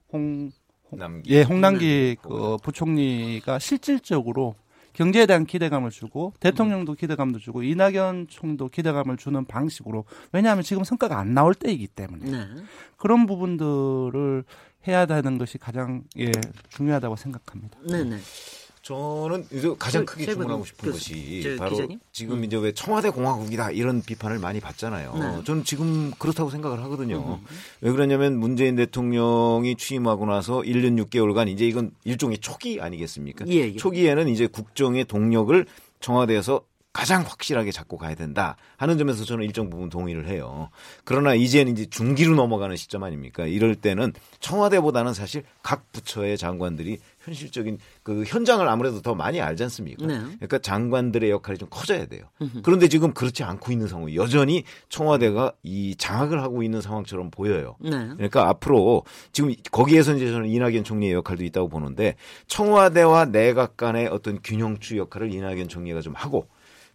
[0.09, 0.51] 그 홍,
[0.91, 4.55] 홍 예, 홍남기 그 부총리가 실질적으로
[4.93, 11.19] 경제에 대한 기대감을 주고 대통령도 기대감도 주고 이낙연 총도 기대감을 주는 방식으로 왜냐하면 지금 성과가
[11.19, 12.47] 안 나올 때이기 때문에 네.
[12.95, 14.45] 그런 부분들을
[14.87, 16.31] 해야 되는 것이 가장 예
[16.69, 17.77] 중요하다고 생각합니다.
[17.89, 18.17] 네, 네.
[18.85, 21.99] 저는 이제 가장 크게 주문하고 싶은 그, 것이 바로 기자님?
[22.11, 22.43] 지금 음.
[22.43, 25.15] 이제 왜 청와대 공화국이다 이런 비판을 많이 받잖아요.
[25.15, 25.43] 네.
[25.43, 27.39] 저는 지금 그렇다고 생각을 하거든요.
[27.41, 27.47] 음.
[27.81, 33.47] 왜 그러냐면 문재인 대통령이 취임하고 나서 1년 6개월간 이제 이건 일종의 초기 아니겠습니까?
[33.47, 33.75] 예, 예.
[33.75, 35.65] 초기에는 이제 국정의 동력을
[35.99, 36.61] 청와대에서
[36.95, 40.69] 가장 확실하게 잡고 가야 된다 하는 점에서 저는 일정 부분 동의를 해요.
[41.03, 43.45] 그러나 이제는 이제 중기로 넘어가는 시점 아닙니까?
[43.45, 50.05] 이럴 때는 청와대보다는 사실 각 부처의 장관들이 현실적인 그 현장을 아무래도 더 많이 알지 않습니까?
[50.05, 50.19] 네.
[50.19, 52.23] 그러니까 장관들의 역할이 좀 커져야 돼요.
[52.63, 54.15] 그런데 지금 그렇지 않고 있는 상황.
[54.15, 57.75] 여전히 청와대가 이 장악을 하고 있는 상황처럼 보여요.
[57.81, 57.89] 네.
[57.89, 62.15] 그러니까 앞으로 지금 거기에서 이제 저는 이낙연 총리의 역할도 있다고 보는데
[62.47, 66.47] 청와대와 내각 간의 어떤 균형추 역할을 이낙연 총리가 좀 하고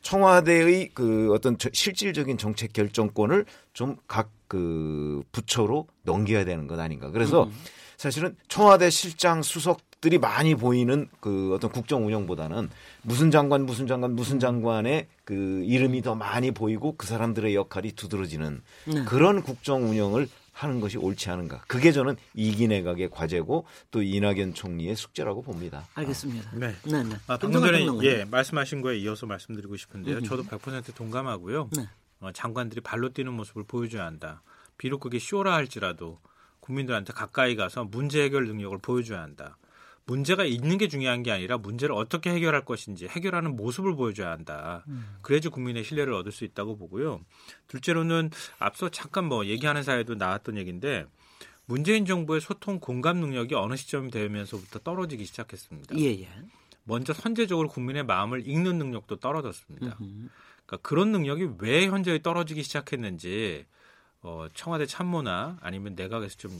[0.02, 7.12] 청와대의 그 어떤 실질적인 정책 결정권을 좀 각 그 부처로 넘겨야 되는 것 아닌가.
[7.12, 7.52] 그래서 음.
[7.96, 12.68] 사실은 청와대 실장 수석 들이 많이 보이는 그 어떤 국정 운영보다는
[13.02, 18.60] 무슨 장관 무슨 장관 무슨 장관의 그 이름이 더 많이 보이고 그 사람들의 역할이 두드러지는
[18.86, 19.04] 네.
[19.04, 20.28] 그런 국정 운영을
[20.60, 21.62] 하는 것이 옳지 않은가.
[21.66, 25.86] 그게 저는 이기 내각의 과제고 또 이낙연 총리의 숙제라고 봅니다.
[25.94, 26.50] 알겠습니다.
[26.50, 26.54] 아.
[26.54, 26.74] 네.
[26.84, 27.16] 네, 네.
[27.26, 30.18] 아, 방금 전에 예, 말씀하신 거에 이어서 말씀드리고 싶은데요.
[30.18, 30.24] 음.
[30.24, 31.70] 저도 100% 동감하고요.
[31.76, 31.88] 네.
[32.20, 34.42] 어, 장관들이 발로 뛰는 모습을 보여줘야 한다.
[34.76, 36.18] 비록 그게 쇼라 할지라도
[36.60, 39.56] 국민들한테 가까이 가서 문제 해결 능력을 보여줘야 한다.
[40.10, 44.82] 문제가 있는 게 중요한 게 아니라 문제를 어떻게 해결할 것인지 해결하는 모습을 보여줘야 한다.
[44.88, 45.06] 음.
[45.22, 47.20] 그래야지 국민의 신뢰를 얻을 수 있다고 보고요.
[47.68, 51.06] 둘째로는 앞서 잠깐 뭐 얘기하는 사이에도 나왔던 얘기인데
[51.64, 55.96] 문재인 정부의 소통 공감 능력이 어느 시점이 되면서부터 떨어지기 시작했습니다.
[55.98, 56.28] 예, 예.
[56.82, 59.96] 먼저 선제적으로 국민의 마음을 읽는 능력도 떨어졌습니다.
[59.96, 63.64] 그러니까 그런 능력이 왜 현저히 떨어지기 시작했는지
[64.22, 66.50] 어, 청와대 참모나 아니면 내각에서 좀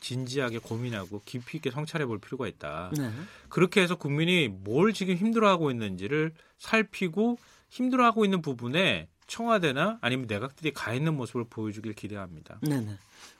[0.00, 2.90] 진지하게 고민하고 깊이 있게 성찰해 볼 필요가 있다.
[2.96, 3.10] 네.
[3.48, 7.38] 그렇게 해서 국민이 뭘 지금 힘들어하고 있는지를 살피고
[7.70, 12.58] 힘들어하고 있는 부분에 청와대나 아니면 내각들이 가 있는 모습을 보여주길 기대합니다.
[12.62, 12.96] 네네.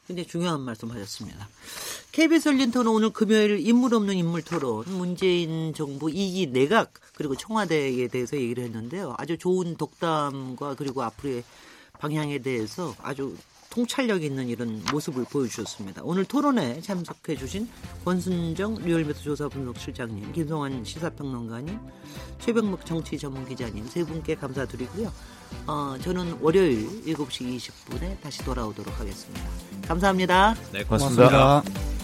[0.07, 1.49] 굉장히 중요한 말씀 하셨습니다.
[2.13, 8.07] KBS 열린 토론 오늘 금요일 인물 없는 인물 토론 문재인 정부 2기 내각 그리고 청와대에
[8.09, 9.15] 대해서 얘기를 했는데요.
[9.19, 11.43] 아주 좋은 독담과 그리고 앞으로의
[11.99, 13.37] 방향에 대해서 아주
[13.77, 16.01] 통찰력 있는 이런 모습을 보여주셨습니다.
[16.03, 17.69] 오늘 토론에 참석해 주신
[18.07, 21.79] 권순정 리얼미터 조사 분석실장님, 김성환 시사평론가님,
[22.39, 25.13] 최병목 정치 전문 기자님 세 분께 감사드리고요.
[25.67, 29.43] 어, 저는 월요일 7시 20분에 다시 돌아오도록 하겠습니다.
[29.87, 30.55] 감사합니다.
[30.73, 31.29] 네, 고맙습니다.
[31.29, 31.96] 고맙습니다.